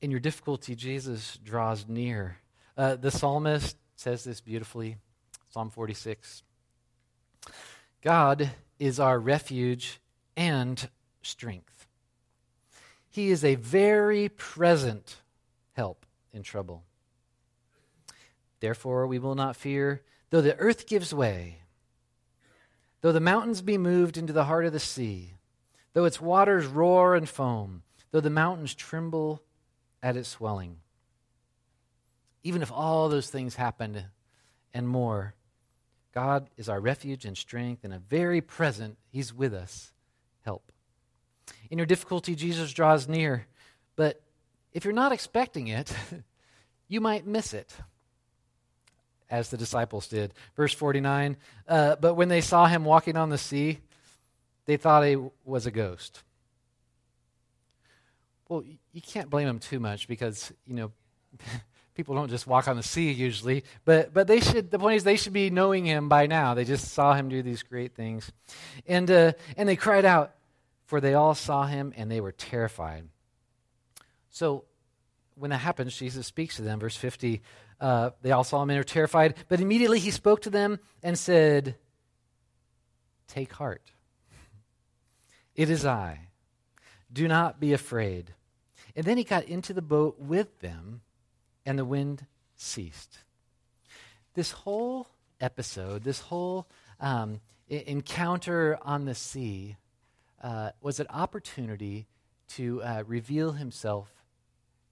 In 0.00 0.12
your 0.12 0.20
difficulty, 0.20 0.76
Jesus 0.76 1.38
draws 1.42 1.88
near. 1.88 2.38
Uh, 2.76 2.94
the 2.94 3.10
psalmist 3.10 3.76
says 3.96 4.22
this 4.22 4.40
beautifully 4.40 4.96
Psalm 5.50 5.70
46 5.70 6.44
God 8.02 8.50
is 8.78 9.00
our 9.00 9.18
refuge 9.18 10.00
and 10.36 10.88
strength. 11.22 11.88
He 13.10 13.30
is 13.30 13.44
a 13.44 13.56
very 13.56 14.28
present 14.28 15.16
help 15.72 16.06
in 16.32 16.44
trouble. 16.44 16.84
Therefore, 18.60 19.08
we 19.08 19.18
will 19.18 19.34
not 19.34 19.56
fear, 19.56 20.02
though 20.30 20.40
the 20.40 20.56
earth 20.58 20.86
gives 20.86 21.12
way, 21.12 21.62
though 23.00 23.12
the 23.12 23.18
mountains 23.18 23.62
be 23.62 23.78
moved 23.78 24.16
into 24.16 24.32
the 24.32 24.44
heart 24.44 24.64
of 24.64 24.72
the 24.72 24.78
sea, 24.78 25.34
though 25.92 26.04
its 26.04 26.20
waters 26.20 26.66
roar 26.66 27.16
and 27.16 27.28
foam, 27.28 27.82
though 28.12 28.20
the 28.20 28.30
mountains 28.30 28.74
tremble 28.74 29.42
at 30.02 30.16
its 30.16 30.28
swelling. 30.28 30.76
Even 32.42 32.62
if 32.62 32.72
all 32.72 33.08
those 33.08 33.30
things 33.30 33.56
happened 33.56 34.04
and 34.72 34.88
more, 34.88 35.34
God 36.14 36.48
is 36.56 36.68
our 36.68 36.80
refuge 36.80 37.24
and 37.24 37.36
strength 37.36 37.84
and 37.84 37.92
a 37.92 37.98
very 37.98 38.40
present, 38.40 38.96
He's 39.10 39.34
with 39.34 39.54
us, 39.54 39.92
help. 40.44 40.72
In 41.70 41.78
your 41.78 41.86
difficulty, 41.86 42.34
Jesus 42.34 42.72
draws 42.72 43.08
near, 43.08 43.46
but 43.96 44.20
if 44.72 44.84
you're 44.84 44.94
not 44.94 45.12
expecting 45.12 45.68
it, 45.68 45.92
you 46.88 47.00
might 47.00 47.26
miss 47.26 47.52
it 47.52 47.74
as 49.30 49.50
the 49.50 49.56
disciples 49.56 50.08
did. 50.08 50.32
Verse 50.56 50.72
49 50.72 51.36
uh, 51.66 51.96
But 51.96 52.14
when 52.14 52.28
they 52.28 52.40
saw 52.40 52.66
him 52.66 52.84
walking 52.84 53.16
on 53.16 53.30
the 53.30 53.38
sea, 53.38 53.80
they 54.66 54.76
thought 54.76 55.06
he 55.06 55.16
was 55.44 55.66
a 55.66 55.70
ghost. 55.70 56.22
Well, 58.48 58.64
you 58.98 59.02
can't 59.02 59.30
blame 59.30 59.46
them 59.46 59.60
too 59.60 59.78
much 59.78 60.08
because, 60.08 60.52
you 60.66 60.74
know, 60.74 60.90
people 61.94 62.16
don't 62.16 62.30
just 62.30 62.48
walk 62.48 62.66
on 62.66 62.76
the 62.76 62.82
sea 62.82 63.12
usually. 63.12 63.62
But, 63.84 64.12
but 64.12 64.26
they 64.26 64.40
should, 64.40 64.72
the 64.72 64.78
point 64.80 64.96
is, 64.96 65.04
they 65.04 65.16
should 65.16 65.32
be 65.32 65.50
knowing 65.50 65.84
him 65.84 66.08
by 66.08 66.26
now. 66.26 66.54
They 66.54 66.64
just 66.64 66.88
saw 66.88 67.14
him 67.14 67.28
do 67.28 67.40
these 67.40 67.62
great 67.62 67.94
things. 67.94 68.32
And, 68.88 69.08
uh, 69.08 69.32
and 69.56 69.68
they 69.68 69.76
cried 69.76 70.04
out, 70.04 70.34
for 70.86 71.00
they 71.00 71.14
all 71.14 71.36
saw 71.36 71.64
him 71.64 71.92
and 71.96 72.10
they 72.10 72.20
were 72.20 72.32
terrified. 72.32 73.06
So 74.30 74.64
when 75.36 75.52
that 75.52 75.58
happens, 75.58 75.96
Jesus 75.96 76.26
speaks 76.26 76.56
to 76.56 76.62
them. 76.62 76.80
Verse 76.80 76.96
50 76.96 77.40
uh, 77.80 78.10
they 78.22 78.32
all 78.32 78.42
saw 78.42 78.60
him 78.62 78.70
and 78.70 78.78
were 78.78 78.82
terrified. 78.82 79.36
But 79.48 79.60
immediately 79.60 80.00
he 80.00 80.10
spoke 80.10 80.42
to 80.42 80.50
them 80.50 80.80
and 81.04 81.16
said, 81.16 81.76
Take 83.28 83.52
heart. 83.52 83.92
It 85.54 85.70
is 85.70 85.86
I. 85.86 86.26
Do 87.12 87.28
not 87.28 87.60
be 87.60 87.72
afraid. 87.72 88.34
And 88.98 89.06
then 89.06 89.16
he 89.16 89.22
got 89.22 89.44
into 89.44 89.72
the 89.72 89.80
boat 89.80 90.18
with 90.18 90.58
them, 90.58 91.02
and 91.64 91.78
the 91.78 91.84
wind 91.84 92.26
ceased. 92.56 93.18
This 94.34 94.50
whole 94.50 95.06
episode, 95.40 96.02
this 96.02 96.18
whole 96.18 96.66
um, 96.98 97.40
I- 97.70 97.84
encounter 97.86 98.76
on 98.82 99.04
the 99.04 99.14
sea, 99.14 99.76
uh, 100.42 100.72
was 100.80 100.98
an 100.98 101.06
opportunity 101.10 102.08
to 102.56 102.82
uh, 102.82 103.04
reveal 103.06 103.52
himself 103.52 104.10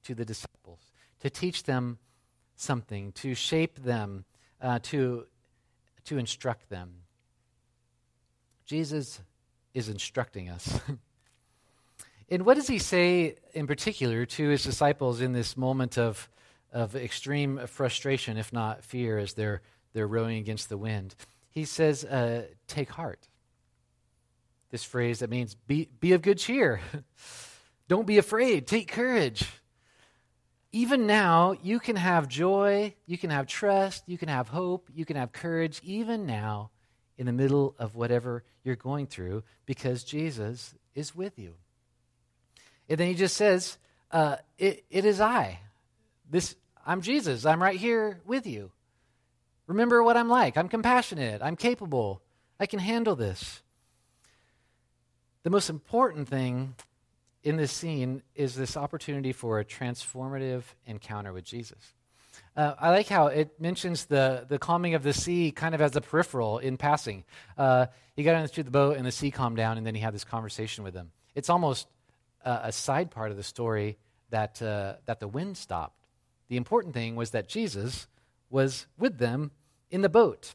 to 0.04 0.14
the 0.14 0.24
disciples, 0.24 0.92
to 1.18 1.28
teach 1.28 1.64
them 1.64 1.98
something, 2.54 3.10
to 3.10 3.34
shape 3.34 3.74
them, 3.82 4.24
uh, 4.62 4.78
to, 4.84 5.26
to 6.04 6.16
instruct 6.16 6.68
them. 6.68 6.92
Jesus 8.66 9.20
is 9.74 9.88
instructing 9.88 10.48
us. 10.48 10.78
and 12.28 12.44
what 12.44 12.54
does 12.54 12.66
he 12.66 12.78
say 12.78 13.36
in 13.54 13.66
particular 13.66 14.26
to 14.26 14.48
his 14.48 14.64
disciples 14.64 15.20
in 15.20 15.32
this 15.32 15.56
moment 15.56 15.98
of, 15.98 16.28
of 16.72 16.96
extreme 16.96 17.66
frustration, 17.66 18.36
if 18.36 18.52
not 18.52 18.84
fear, 18.84 19.18
as 19.18 19.34
they're, 19.34 19.62
they're 19.92 20.06
rowing 20.06 20.38
against 20.38 20.68
the 20.68 20.78
wind? 20.78 21.14
He 21.48 21.64
says, 21.64 22.04
uh, 22.04 22.46
Take 22.66 22.90
heart. 22.90 23.28
This 24.70 24.82
phrase 24.84 25.20
that 25.20 25.30
means 25.30 25.54
be, 25.54 25.88
be 26.00 26.12
of 26.12 26.22
good 26.22 26.38
cheer. 26.38 26.80
Don't 27.88 28.06
be 28.06 28.18
afraid. 28.18 28.66
Take 28.66 28.90
courage 28.90 29.46
even 30.76 31.06
now, 31.06 31.56
you 31.62 31.80
can 31.80 31.96
have 31.96 32.28
joy, 32.28 32.94
you 33.06 33.16
can 33.16 33.30
have 33.30 33.46
trust, 33.46 34.02
you 34.06 34.18
can 34.18 34.28
have 34.28 34.48
hope, 34.48 34.90
you 34.92 35.06
can 35.06 35.16
have 35.16 35.32
courage, 35.32 35.80
even 35.82 36.26
now, 36.26 36.70
in 37.16 37.24
the 37.24 37.32
middle 37.32 37.74
of 37.78 37.94
whatever 37.94 38.44
you're 38.62 38.76
going 38.76 39.06
through, 39.06 39.42
because 39.64 40.04
Jesus 40.04 40.74
is 40.94 41.14
with 41.14 41.38
you. 41.38 41.54
And 42.88 42.98
then 42.98 43.08
he 43.08 43.14
just 43.14 43.36
says, 43.36 43.78
uh, 44.10 44.36
it, 44.58 44.84
it 44.90 45.04
is 45.04 45.20
I. 45.20 45.60
This, 46.30 46.54
I'm 46.86 47.00
Jesus. 47.00 47.44
I'm 47.44 47.62
right 47.62 47.78
here 47.78 48.20
with 48.24 48.46
you. 48.46 48.70
Remember 49.66 50.02
what 50.02 50.16
I'm 50.16 50.28
like. 50.28 50.56
I'm 50.56 50.68
compassionate. 50.68 51.42
I'm 51.42 51.56
capable. 51.56 52.22
I 52.60 52.66
can 52.66 52.78
handle 52.78 53.16
this. 53.16 53.62
The 55.42 55.50
most 55.50 55.70
important 55.70 56.28
thing 56.28 56.74
in 57.42 57.56
this 57.56 57.72
scene 57.72 58.22
is 58.34 58.54
this 58.54 58.76
opportunity 58.76 59.32
for 59.32 59.60
a 59.60 59.64
transformative 59.64 60.62
encounter 60.86 61.32
with 61.32 61.44
Jesus. 61.44 61.78
Uh, 62.56 62.74
I 62.78 62.90
like 62.90 63.08
how 63.08 63.26
it 63.26 63.60
mentions 63.60 64.06
the, 64.06 64.46
the 64.48 64.58
calming 64.58 64.94
of 64.94 65.02
the 65.02 65.12
sea 65.12 65.52
kind 65.52 65.74
of 65.74 65.80
as 65.80 65.94
a 65.94 66.00
peripheral 66.00 66.58
in 66.58 66.76
passing. 66.76 67.24
Uh, 67.56 67.86
he 68.14 68.22
got 68.22 68.40
into 68.40 68.62
the 68.62 68.70
boat 68.70 68.96
and 68.96 69.06
the 69.06 69.12
sea 69.12 69.30
calmed 69.30 69.56
down, 69.56 69.78
and 69.78 69.86
then 69.86 69.94
he 69.94 70.00
had 70.00 70.14
this 70.14 70.24
conversation 70.24 70.82
with 70.82 70.94
them. 70.94 71.12
It's 71.34 71.50
almost 71.50 71.86
uh, 72.46 72.60
a 72.62 72.72
side 72.72 73.10
part 73.10 73.32
of 73.32 73.36
the 73.36 73.42
story 73.42 73.98
that, 74.30 74.62
uh, 74.62 74.94
that 75.04 75.20
the 75.20 75.28
wind 75.28 75.58
stopped. 75.58 76.06
The 76.48 76.56
important 76.56 76.94
thing 76.94 77.16
was 77.16 77.32
that 77.32 77.48
Jesus 77.48 78.06
was 78.48 78.86
with 78.96 79.18
them 79.18 79.50
in 79.90 80.00
the 80.00 80.08
boat. 80.08 80.54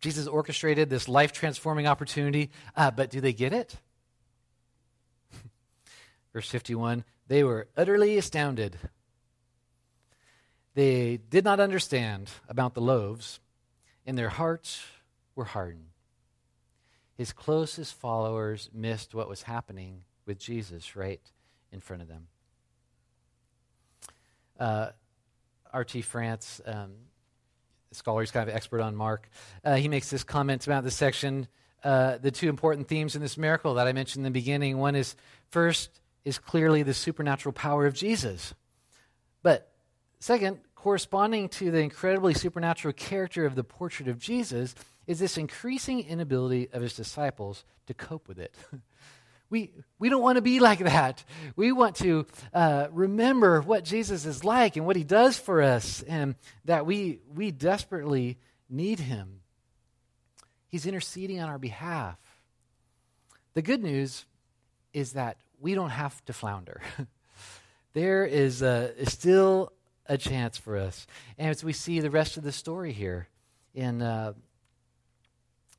Jesus 0.00 0.26
orchestrated 0.26 0.90
this 0.90 1.08
life 1.08 1.32
transforming 1.32 1.86
opportunity, 1.86 2.50
uh, 2.76 2.90
but 2.90 3.10
do 3.10 3.20
they 3.20 3.32
get 3.32 3.52
it? 3.52 3.76
Verse 6.32 6.48
51 6.48 7.02
They 7.26 7.42
were 7.42 7.66
utterly 7.76 8.18
astounded. 8.18 8.78
They 10.74 11.16
did 11.16 11.44
not 11.44 11.58
understand 11.58 12.30
about 12.48 12.74
the 12.74 12.80
loaves, 12.80 13.40
and 14.06 14.16
their 14.16 14.28
hearts 14.28 14.84
were 15.34 15.46
hardened. 15.46 15.88
His 17.16 17.32
closest 17.32 17.94
followers 17.94 18.70
missed 18.72 19.12
what 19.12 19.28
was 19.28 19.42
happening 19.42 20.04
with 20.28 20.38
Jesus 20.38 20.94
right 20.94 21.20
in 21.72 21.80
front 21.80 22.02
of 22.02 22.08
them. 22.08 22.28
Uh, 24.60 24.90
R.T. 25.72 26.02
France, 26.02 26.60
um, 26.64 26.92
scholar, 27.92 28.20
he's 28.20 28.30
kind 28.30 28.48
of 28.48 28.54
expert 28.54 28.80
on 28.80 28.94
Mark, 28.94 29.28
uh, 29.64 29.74
he 29.74 29.88
makes 29.88 30.10
this 30.10 30.22
comment 30.22 30.66
about 30.66 30.84
this 30.84 30.94
section. 30.94 31.48
Uh, 31.82 32.18
the 32.18 32.32
two 32.32 32.48
important 32.48 32.88
themes 32.88 33.14
in 33.14 33.22
this 33.22 33.38
miracle 33.38 33.74
that 33.74 33.86
I 33.86 33.92
mentioned 33.92 34.26
in 34.26 34.32
the 34.32 34.36
beginning. 34.36 34.78
One 34.78 34.96
is 34.96 35.14
first 35.50 36.00
is 36.24 36.38
clearly 36.38 36.82
the 36.82 36.92
supernatural 36.92 37.52
power 37.52 37.86
of 37.86 37.94
Jesus. 37.94 38.52
But 39.44 39.70
second, 40.18 40.58
corresponding 40.74 41.48
to 41.50 41.70
the 41.70 41.78
incredibly 41.78 42.34
supernatural 42.34 42.94
character 42.94 43.46
of 43.46 43.54
the 43.54 43.62
portrait 43.62 44.08
of 44.08 44.18
Jesus 44.18 44.74
is 45.06 45.20
this 45.20 45.38
increasing 45.38 46.00
inability 46.00 46.68
of 46.72 46.82
his 46.82 46.94
disciples 46.94 47.64
to 47.86 47.94
cope 47.94 48.26
with 48.26 48.40
it. 48.40 48.54
we, 49.50 49.72
we 49.98 50.08
don't 50.08 50.22
want 50.22 50.36
to 50.36 50.42
be 50.42 50.60
like 50.60 50.80
that. 50.80 51.24
We 51.56 51.72
want 51.72 51.96
to 51.96 52.26
uh, 52.52 52.88
remember 52.92 53.60
what 53.60 53.84
Jesus 53.84 54.26
is 54.26 54.44
like 54.44 54.76
and 54.76 54.86
what 54.86 54.96
he 54.96 55.04
does 55.04 55.38
for 55.38 55.62
us, 55.62 56.02
and 56.02 56.34
that 56.66 56.86
we, 56.86 57.20
we 57.34 57.50
desperately 57.50 58.38
need 58.68 59.00
him. 59.00 59.40
He's 60.68 60.86
interceding 60.86 61.40
on 61.40 61.48
our 61.48 61.58
behalf. 61.58 62.18
The 63.54 63.62
good 63.62 63.82
news 63.82 64.26
is 64.92 65.12
that 65.12 65.38
we 65.60 65.74
don't 65.74 65.90
have 65.90 66.22
to 66.26 66.32
flounder. 66.32 66.82
there 67.94 68.26
is, 68.26 68.62
a, 68.62 68.92
is 68.98 69.12
still 69.12 69.72
a 70.06 70.18
chance 70.18 70.58
for 70.58 70.76
us. 70.76 71.06
And 71.38 71.50
as 71.50 71.64
we 71.64 71.72
see 71.72 72.00
the 72.00 72.10
rest 72.10 72.36
of 72.36 72.42
the 72.42 72.52
story 72.52 72.92
here 72.92 73.28
in 73.74 74.02
uh, 74.02 74.34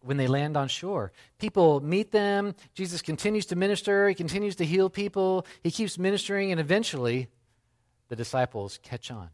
when 0.01 0.17
they 0.17 0.27
land 0.27 0.55
on 0.55 0.67
shore. 0.67 1.11
People 1.37 1.81
meet 1.81 2.11
them. 2.11 2.55
Jesus 2.73 3.01
continues 3.01 3.45
to 3.47 3.55
minister. 3.55 4.07
He 4.09 4.15
continues 4.15 4.55
to 4.57 4.65
heal 4.65 4.89
people. 4.89 5.45
He 5.61 5.71
keeps 5.71 5.97
ministering, 5.97 6.51
and 6.51 6.59
eventually, 6.59 7.27
the 8.07 8.15
disciples 8.15 8.79
catch 8.81 9.11
on. 9.11 9.29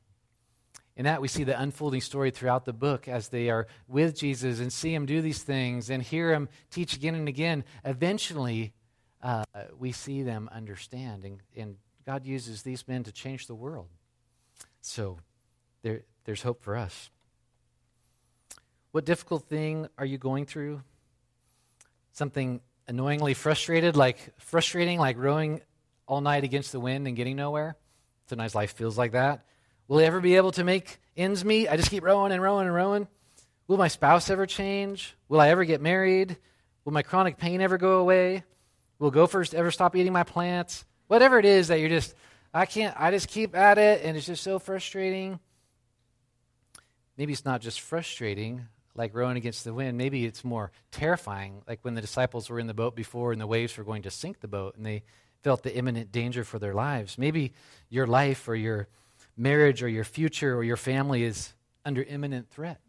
In 0.97 1.05
that, 1.05 1.21
we 1.21 1.27
see 1.27 1.43
the 1.43 1.59
unfolding 1.59 2.01
story 2.01 2.31
throughout 2.31 2.63
the 2.63 2.73
book 2.73 3.07
as 3.07 3.27
they 3.27 3.49
are 3.49 3.67
with 3.87 4.17
Jesus 4.17 4.59
and 4.59 4.71
see 4.71 4.93
him 4.93 5.05
do 5.05 5.21
these 5.21 5.43
things 5.43 5.89
and 5.89 6.01
hear 6.01 6.31
him 6.31 6.47
teach 6.71 6.95
again 6.95 7.15
and 7.15 7.27
again. 7.27 7.65
Eventually, 7.83 8.73
uh, 9.21 9.43
we 9.77 9.91
see 9.91 10.23
them 10.23 10.49
understand, 10.53 11.25
and, 11.25 11.41
and 11.55 11.75
God 12.05 12.25
uses 12.25 12.61
these 12.61 12.87
men 12.87 13.03
to 13.03 13.11
change 13.11 13.47
the 13.47 13.55
world. 13.55 13.87
So 14.81 15.19
there, 15.81 16.03
there's 16.23 16.43
hope 16.43 16.63
for 16.63 16.77
us. 16.77 17.09
What 18.95 19.03
difficult 19.03 19.49
thing 19.49 19.89
are 19.97 20.05
you 20.05 20.17
going 20.17 20.45
through? 20.45 20.81
Something 22.13 22.61
annoyingly 22.87 23.33
frustrated, 23.33 23.97
like 23.97 24.17
frustrating, 24.39 24.99
like 24.99 25.17
rowing 25.17 25.59
all 26.07 26.21
night 26.21 26.45
against 26.45 26.71
the 26.71 26.79
wind 26.79 27.05
and 27.05 27.13
getting 27.13 27.35
nowhere? 27.35 27.75
Sometimes 28.29 28.55
life 28.55 28.71
feels 28.71 28.97
like 28.97 29.11
that. 29.11 29.45
Will 29.89 29.99
I 29.99 30.03
ever 30.03 30.21
be 30.21 30.37
able 30.37 30.53
to 30.53 30.63
make 30.63 30.97
ends 31.17 31.43
meet? 31.43 31.67
I 31.67 31.75
just 31.75 31.91
keep 31.91 32.05
rowing 32.05 32.31
and 32.31 32.41
rowing 32.41 32.67
and 32.67 32.73
rowing. 32.73 33.09
Will 33.67 33.75
my 33.75 33.89
spouse 33.89 34.29
ever 34.29 34.45
change? 34.45 35.13
Will 35.27 35.41
I 35.41 35.49
ever 35.49 35.65
get 35.65 35.81
married? 35.81 36.37
Will 36.85 36.93
my 36.93 37.03
chronic 37.03 37.37
pain 37.37 37.59
ever 37.59 37.77
go 37.77 37.99
away? 37.99 38.45
Will 38.97 39.11
gophers 39.11 39.53
ever 39.53 39.71
stop 39.71 39.97
eating 39.97 40.13
my 40.13 40.23
plants? 40.23 40.85
Whatever 41.07 41.37
it 41.37 41.43
is 41.43 41.67
that 41.67 41.81
you're 41.81 41.89
just 41.89 42.15
I 42.53 42.65
can't, 42.65 42.95
I 42.97 43.11
just 43.11 43.27
keep 43.27 43.57
at 43.57 43.77
it 43.77 44.05
and 44.05 44.15
it's 44.15 44.25
just 44.25 44.41
so 44.41 44.57
frustrating. 44.57 45.41
Maybe 47.17 47.33
it's 47.33 47.43
not 47.43 47.59
just 47.59 47.81
frustrating, 47.81 48.67
like 48.95 49.13
rowing 49.13 49.37
against 49.37 49.63
the 49.63 49.73
wind. 49.73 49.97
Maybe 49.97 50.25
it's 50.25 50.43
more 50.43 50.71
terrifying, 50.91 51.61
like 51.67 51.79
when 51.83 51.95
the 51.95 52.01
disciples 52.01 52.49
were 52.49 52.59
in 52.59 52.67
the 52.67 52.73
boat 52.73 52.95
before 52.95 53.31
and 53.31 53.41
the 53.41 53.47
waves 53.47 53.77
were 53.77 53.83
going 53.83 54.03
to 54.03 54.11
sink 54.11 54.39
the 54.39 54.47
boat 54.47 54.75
and 54.75 54.85
they 54.85 55.03
felt 55.43 55.63
the 55.63 55.75
imminent 55.75 56.11
danger 56.11 56.43
for 56.43 56.59
their 56.59 56.73
lives. 56.73 57.17
Maybe 57.17 57.53
your 57.89 58.07
life 58.07 58.47
or 58.47 58.55
your 58.55 58.87
marriage 59.37 59.83
or 59.83 59.89
your 59.89 60.03
future 60.03 60.55
or 60.55 60.63
your 60.63 60.77
family 60.77 61.23
is 61.23 61.53
under 61.83 62.01
imminent 62.01 62.49
threat. 62.49 62.79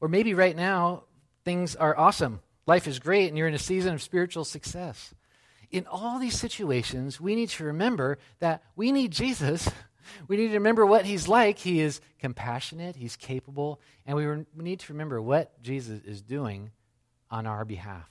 Or 0.00 0.08
maybe 0.08 0.34
right 0.34 0.56
now 0.56 1.04
things 1.44 1.76
are 1.76 1.96
awesome. 1.96 2.40
Life 2.66 2.88
is 2.88 2.98
great 2.98 3.28
and 3.28 3.38
you're 3.38 3.48
in 3.48 3.54
a 3.54 3.58
season 3.58 3.94
of 3.94 4.02
spiritual 4.02 4.44
success 4.44 5.14
in 5.72 5.86
all 5.86 6.18
these 6.18 6.38
situations, 6.38 7.20
we 7.20 7.34
need 7.34 7.48
to 7.48 7.64
remember 7.64 8.18
that 8.38 8.62
we 8.76 8.92
need 8.92 9.10
Jesus. 9.10 9.68
We 10.28 10.36
need 10.36 10.48
to 10.48 10.54
remember 10.54 10.84
what 10.86 11.04
he's 11.04 11.28
like. 11.28 11.58
He 11.58 11.80
is 11.80 12.00
compassionate, 12.18 12.96
he's 12.96 13.16
capable, 13.16 13.80
and 14.06 14.16
we, 14.16 14.26
re- 14.26 14.46
we 14.56 14.64
need 14.64 14.80
to 14.80 14.92
remember 14.92 15.20
what 15.20 15.60
Jesus 15.62 16.00
is 16.04 16.22
doing 16.22 16.70
on 17.30 17.46
our 17.46 17.64
behalf. 17.64 18.10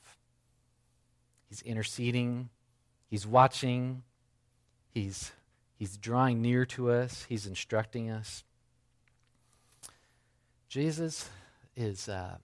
He's 1.49 1.62
interceding, 1.62 2.49
he's 3.10 3.27
watching, 3.27 4.04
he's, 4.93 5.32
he's 5.77 5.97
drawing 5.97 6.41
near 6.41 6.65
to 6.67 6.91
us, 6.91 7.25
he's 7.27 7.45
instructing 7.45 8.10
us. 8.10 8.43
Jesus 10.69 11.30
is 11.75 12.08
uh, 12.08 12.38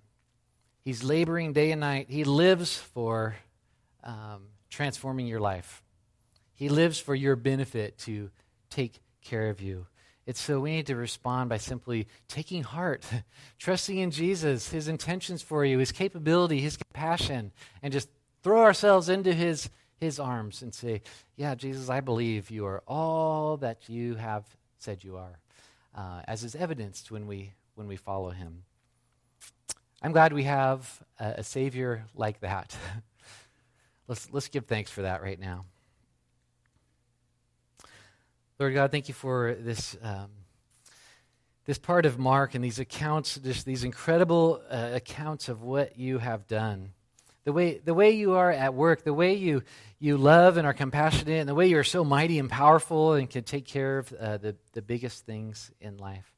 he's 0.84 1.04
laboring 1.04 1.54
day 1.54 1.72
and 1.72 1.82
night. 1.82 2.08
He 2.10 2.26
lives 2.26 2.78
for 2.78 3.36
um, 4.04 4.48
transforming 4.70 5.28
your 5.28 5.40
life. 5.40 5.82
He 6.54 6.70
lives 6.70 7.00
for 7.00 7.16
your 7.16 7.36
benefit 7.36 7.98
to 8.00 8.30
take 8.70 9.00
care 9.28 9.50
of 9.50 9.62
you. 9.62 9.86
It's 10.26 10.42
so 10.42 10.60
we 10.60 10.72
need 10.72 10.88
to 10.88 10.96
respond 10.96 11.50
by 11.50 11.58
simply 11.58 12.08
taking 12.28 12.64
heart, 12.64 13.06
trusting 13.60 13.98
in 13.98 14.12
Jesus, 14.12 14.70
his 14.70 14.88
intentions 14.88 15.42
for 15.42 15.64
you, 15.64 15.78
his 15.78 15.92
capability, 15.92 16.60
his 16.60 16.78
compassion, 16.78 17.52
and 17.82 17.94
just 17.94 18.10
throw 18.44 18.62
ourselves 18.62 19.08
into 19.08 19.34
his, 19.34 19.70
his 20.00 20.20
arms 20.20 20.62
and 20.62 20.74
say, 20.74 21.02
Yeah, 21.38 21.56
Jesus, 21.56 21.90
I 21.90 22.02
believe 22.02 22.52
you 22.52 22.66
are 22.66 22.84
all 22.88 23.58
that 23.58 23.88
you 23.88 24.16
have 24.16 24.44
said 24.80 25.04
you 25.04 25.18
are, 25.18 25.40
uh, 25.96 26.22
as 26.28 26.44
is 26.44 26.56
evidenced 26.56 27.10
when 27.10 27.26
we, 27.26 27.54
when 27.76 27.88
we 27.88 27.96
follow 27.96 28.32
him. 28.32 28.64
I'm 30.02 30.12
glad 30.12 30.34
we 30.34 30.44
have 30.44 31.04
a, 31.20 31.36
a 31.38 31.44
Savior 31.44 32.06
like 32.16 32.42
that. 32.42 32.76
Let's, 34.10 34.32
let's 34.32 34.48
give 34.48 34.68
thanks 34.68 34.90
for 34.90 35.02
that 35.02 35.22
right 35.22 35.38
now. 35.38 35.66
Lord 38.60 38.74
God, 38.74 38.90
thank 38.90 39.08
you 39.08 39.14
for 39.14 39.54
this, 39.54 39.96
um, 40.02 40.32
this 41.66 41.78
part 41.78 42.08
of 42.08 42.18
Mark 42.18 42.56
and 42.56 42.64
these 42.64 42.80
accounts, 42.80 43.38
just 43.38 43.68
these 43.68 43.84
incredible 43.84 44.64
uh, 44.68 44.90
accounts 44.94 45.48
of 45.48 45.62
what 45.62 46.00
you 46.00 46.18
have 46.18 46.48
done. 46.48 46.94
The 47.44 47.54
way, 47.54 47.78
the 47.78 47.94
way 47.94 48.10
you 48.10 48.34
are 48.34 48.52
at 48.52 48.74
work, 48.74 49.04
the 49.04 49.14
way 49.14 49.36
you, 49.36 49.62
you 50.00 50.18
love 50.18 50.58
and 50.58 50.66
are 50.66 50.74
compassionate, 50.74 51.40
and 51.40 51.48
the 51.48 51.54
way 51.54 51.68
you 51.68 51.78
are 51.78 51.84
so 51.84 52.04
mighty 52.04 52.40
and 52.40 52.50
powerful 52.50 53.14
and 53.14 53.30
can 53.30 53.44
take 53.44 53.68
care 53.68 54.00
of 54.00 54.12
uh, 54.14 54.38
the, 54.38 54.56
the 54.74 54.82
biggest 54.82 55.28
things 55.28 55.72
in 55.80 55.98
life. 55.98 56.34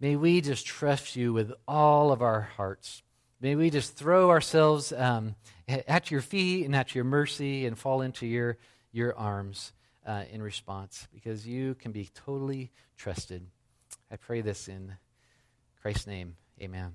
May 0.00 0.16
we 0.16 0.40
just 0.40 0.64
trust 0.64 1.16
you 1.16 1.34
with 1.34 1.52
all 1.68 2.12
of 2.12 2.22
our 2.22 2.48
hearts. 2.56 3.02
May 3.42 3.56
we 3.56 3.68
just 3.68 3.94
throw 3.94 4.30
ourselves 4.30 4.90
um, 4.90 5.34
at 5.68 6.10
your 6.10 6.22
feet 6.22 6.64
and 6.64 6.74
at 6.74 6.94
your 6.94 7.04
mercy 7.04 7.66
and 7.66 7.78
fall 7.78 8.00
into 8.00 8.26
your, 8.26 8.56
your 8.90 9.14
arms 9.18 9.72
uh, 10.06 10.24
in 10.30 10.42
response 10.42 11.08
because 11.12 11.46
you 11.46 11.74
can 11.74 11.92
be 11.92 12.08
totally 12.14 12.70
trusted. 12.96 13.46
I 14.10 14.16
pray 14.16 14.40
this 14.40 14.68
in 14.68 14.96
Christ's 15.80 16.06
name. 16.06 16.36
Amen. 16.60 16.92